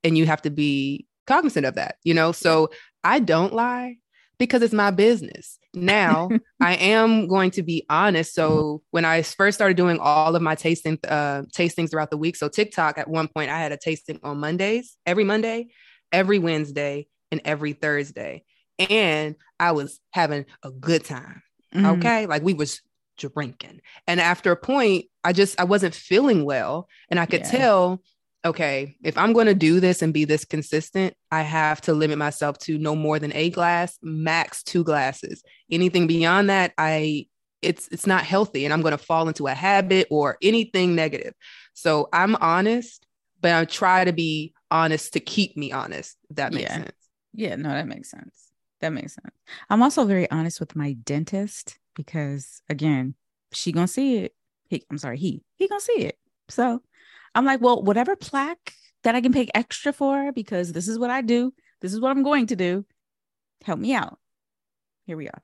[0.03, 2.31] and you have to be cognizant of that, you know?
[2.31, 2.69] So
[3.03, 3.97] I don't lie
[4.39, 5.59] because it's my business.
[5.73, 6.29] Now
[6.61, 8.33] I am going to be honest.
[8.35, 12.35] So when I first started doing all of my tasting uh tastings throughout the week,
[12.35, 15.67] so TikTok at one point I had a tasting on Mondays, every Monday,
[16.11, 18.43] every Wednesday, and every Thursday.
[18.79, 21.41] And I was having a good time.
[21.73, 21.97] Mhm.
[21.97, 22.25] Okay.
[22.25, 22.81] Like we was
[23.17, 23.81] drinking.
[24.05, 26.87] And after a point, I just I wasn't feeling well.
[27.09, 27.51] And I could Yeah.
[27.51, 28.03] tell,
[28.45, 32.17] okay, if I'm going to do this and be this consistent, I have to limit
[32.17, 35.43] myself to no more than a glass, max two glasses.
[35.71, 37.27] Anything beyond that, I
[37.63, 41.33] it's it's not healthy and I'm going to fall into a habit or anything negative.
[41.73, 43.05] So I'm honest,
[43.41, 46.15] but I try to be honest to keep me honest.
[46.29, 46.77] If that makes Yeah.
[46.83, 46.91] sense.
[47.33, 48.46] Yeah, no, that makes sense.
[48.81, 49.35] That makes sense.
[49.69, 53.15] I'm also very honest with my dentist because again,
[53.51, 54.35] she gonna see it.
[54.69, 56.17] He, I'm sorry, he he gonna see it.
[56.49, 56.81] So
[57.33, 58.73] I'm like, well, whatever plaque
[59.03, 61.53] that I can pay extra for because this is what I do.
[61.81, 62.85] This is what I'm going to do.
[63.63, 64.17] Help me out.
[65.05, 65.41] Here we are.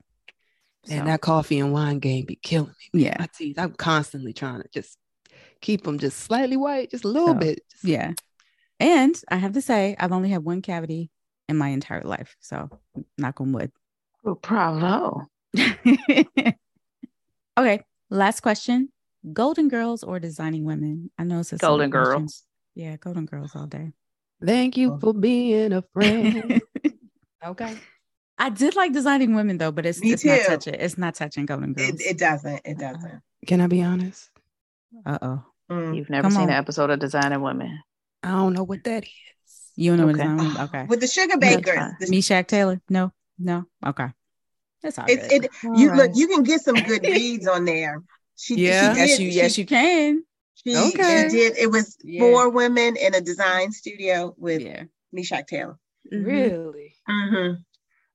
[0.90, 3.02] And So, that coffee and wine game be killing me.
[3.04, 3.58] yeah, My teeth.
[3.58, 4.98] I'm constantly trying to just
[5.60, 7.60] keep them just slightly white, just a little So, bit.
[7.70, 8.12] Just- yeah.
[8.80, 11.10] And I have to say, I've only had one cavity
[11.48, 12.36] in my entire life.
[12.40, 12.68] So
[13.18, 13.70] knock on wood.
[14.24, 15.22] Oh, bravo.
[17.58, 17.80] okay,
[18.10, 18.88] last question.
[19.32, 21.10] Golden girls or designing women?
[21.18, 22.20] I know it's a silly Golden question.
[22.20, 22.42] girls.
[22.74, 23.92] Yeah, golden girls all day.
[24.44, 26.60] Thank you for being a friend.
[27.46, 27.76] okay.
[28.36, 30.46] I did like designing women though, but it's, Me it's not too.
[30.46, 30.74] touching.
[30.74, 31.88] It's not touching golden girls.
[31.88, 32.60] It, it doesn't.
[32.64, 33.22] It doesn't.
[33.46, 34.28] Can I be honest?
[35.06, 35.42] uh oh.
[35.70, 35.96] Mm.
[35.96, 36.48] You've never Come seen on.
[36.50, 37.80] an episode of Designing Women.
[38.22, 39.10] I don't know what that is.
[39.76, 40.22] You don't know what Okay.
[40.24, 40.62] designing women?
[40.62, 40.84] Okay.
[40.88, 41.96] With the sugar That's bakers, fine.
[42.00, 42.80] the- Meshach Taylor?
[42.88, 43.64] No, no.
[43.84, 44.06] Okay.
[44.82, 45.44] That's all it, good.
[45.44, 46.10] it, you All look.
[46.14, 48.02] You can get some good reads on there.
[48.36, 48.92] She, Yeah.
[48.94, 50.22] she yes, did, you she, yes, you can.
[50.54, 51.28] She, Okay.
[51.30, 51.56] she did.
[51.58, 52.20] It was Yeah.
[52.20, 54.84] four women in a design studio with Yeah.
[55.12, 55.78] Meshach Taylor.
[56.12, 56.26] Mhm.
[56.26, 56.94] Really?
[57.08, 57.52] hmm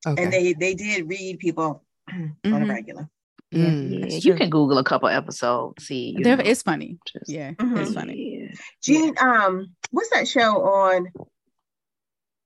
[0.08, 0.24] Okay.
[0.24, 2.70] And they they did read people on a Mhm.
[2.70, 3.10] regular.
[3.54, 4.12] Mm.
[4.12, 5.88] Yeah, you can Google a couple episodes.
[5.88, 7.00] See, There, it's funny.
[7.12, 7.82] just- Yeah, Mhm.
[7.82, 8.48] it's funny.
[8.48, 8.56] Yeah.
[8.84, 11.08] Jean, um, what's that show on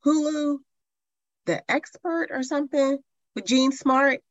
[0.06, 0.58] Hulu?
[1.46, 3.00] The Expert or something
[3.36, 4.22] with Jean Smart,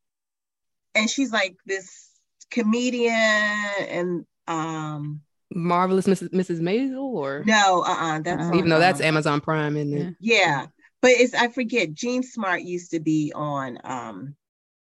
[0.95, 2.09] and she's like this
[2.51, 5.21] comedian, and um,
[5.55, 6.29] Marvelous Mrs.
[6.31, 6.61] Mrs.
[6.61, 8.55] Maisel, or no, uh, uh that's Uh-uh.
[8.57, 10.15] even though that's um, Amazon Prime, isn't it?
[10.21, 10.67] Yeah,
[11.03, 11.93] but it's I forget.
[11.93, 14.35] Jean Smart used to be on um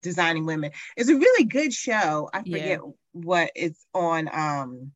[0.03, 0.71] Designing Women.
[0.97, 2.31] It's a really good show.
[2.33, 2.59] I Yeah.
[2.59, 2.81] forget
[3.13, 4.29] what it's on.
[4.33, 4.93] Um,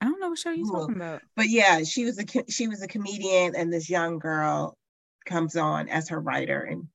[0.00, 0.80] I don't know what show you're Cool.
[0.80, 1.22] talking about.
[1.36, 4.76] but yeah, she was a she was a comedian, and this young girl
[5.24, 6.60] comes on as her writer.
[6.60, 6.88] And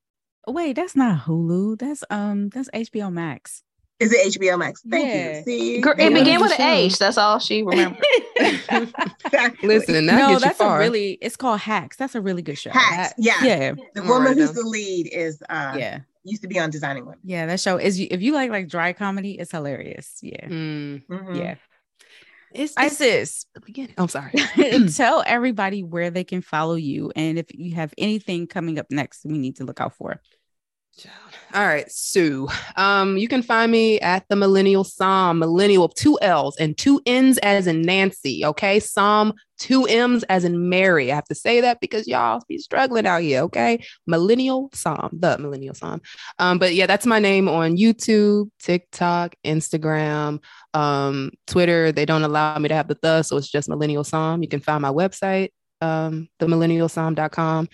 [0.47, 1.79] wait, that's not Hulu.
[1.79, 3.63] That's um, that's HBO Max.
[3.99, 4.81] is it HBO Max?
[4.89, 5.37] Thank Yeah.
[5.39, 5.43] you.
[5.43, 6.69] See, Girl, it began with the an?
[6.77, 6.97] H.
[6.99, 8.03] That's all she remembered.
[8.69, 9.67] Exactly.
[9.67, 10.77] Listen, that no, gets you that's far.
[10.77, 11.17] a really.
[11.21, 11.97] It's called Hacks.
[11.97, 12.69] That's a really good show.
[12.71, 13.13] Hacks.
[13.17, 13.43] Yeah.
[13.43, 14.55] Yeah, The I'm woman who's down.
[14.63, 17.19] the lead is uh yeah, used to be on Designing Women.
[17.23, 17.45] yeah.
[17.47, 17.99] That show is.
[17.99, 20.19] If you like like dry comedy, it's hilarious.
[20.21, 21.03] Yeah, Mm.
[21.07, 21.37] Mhm.
[21.37, 21.55] yeah.
[22.57, 23.93] It's, it's Isis, the beginning.
[23.99, 24.33] I'm sorry.
[24.95, 29.23] tell everybody where they can follow you, and if you have anything coming up next,
[29.25, 30.19] we need to look out for.
[31.53, 32.49] All right, Sue.
[32.75, 37.37] Um, you can find me at the Millennial Somm, Millennial two L's and two N's
[37.37, 38.43] as in Nancy.
[38.43, 41.09] Okay, Somm two M's as in Mary.
[41.09, 43.43] I have to say that because y'all be struggling out here.
[43.43, 46.01] Okay, Millennial Somm, the Millennial Somm.
[46.37, 50.43] Um, but yeah, that's my name on YouTube, TikTok, Instagram,
[50.73, 51.93] um, Twitter.
[51.93, 54.41] They don't allow me to have the the, so it's just Millennial Somm.
[54.41, 57.69] You can find my website, um, themillennialsomm.com.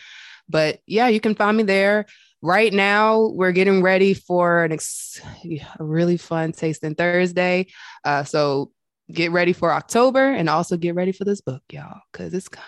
[0.47, 2.05] But yeah, you can find me there
[2.43, 7.65] right now we're getting ready for an ex- a really fun tasting thursday
[8.03, 8.69] uh, so
[9.11, 12.67] get ready for october and also get ready for this book y'all because it's coming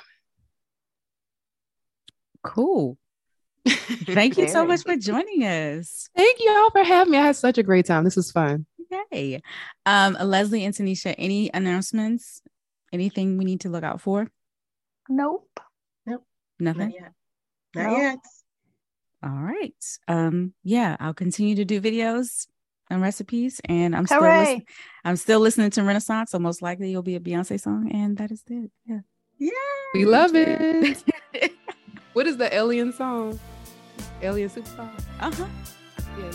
[2.43, 2.97] Cool.
[3.67, 6.07] Thank you so much for joining us.
[6.15, 8.65] thank y'all for having me i had such a great time this was fun
[9.11, 9.41] Yay.
[9.88, 12.41] Um, Leslie and Tanisha, any announcements?
[12.93, 14.30] Anything we need to look out for?
[15.09, 15.59] Nope.
[16.05, 16.23] Nope.
[16.59, 16.89] Nothing.
[16.89, 17.11] Not yet.
[17.73, 17.97] Not No.
[17.97, 18.19] yet.
[19.26, 19.73] All right.
[20.07, 22.47] Um, yeah, I'll continue to do videos
[22.89, 24.39] and recipes, and I'm still Hooray.
[24.39, 24.65] listening.
[25.03, 28.32] I'm still listening to Renaissance, so most likely you'll be a Beyonce song, and that
[28.32, 28.69] is it.
[28.86, 28.99] Yeah.
[29.38, 29.51] Yeah.
[29.93, 31.03] we love it
[32.13, 33.38] what is the alien song
[34.21, 35.45] alien superstar uh-huh.
[36.17, 36.32] yeah.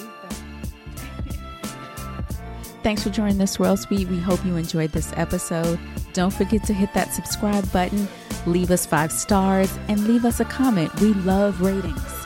[2.82, 4.08] Thanks for joining the Swirl Suite.
[4.08, 5.78] We hope you enjoyed this episode.
[6.14, 8.08] Don't forget to hit that subscribe button,
[8.46, 10.98] leave us five stars, and leave us a comment.
[10.98, 12.19] We love ratings.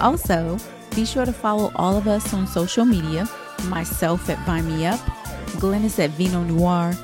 [0.00, 0.58] Also,
[0.94, 3.28] be sure to follow all of us on social media.
[3.64, 5.00] Myself at Vine Me Up,
[5.58, 6.94] Glenn is at Vino Noire,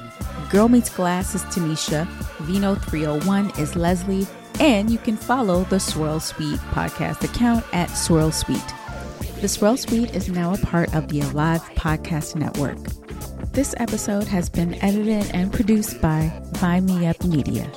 [0.51, 2.07] Girl Meets Glass is Tanisha,
[2.43, 4.27] Vino 301 is Leslie,
[4.61, 8.75] and you can follow the Swirl Suite podcast account at Swirl Suite.
[9.41, 12.79] The Swirl Suite is now a part of the Alive Podcast Network.
[13.53, 17.71] This episode has been edited and produced by Vine Me Up Media.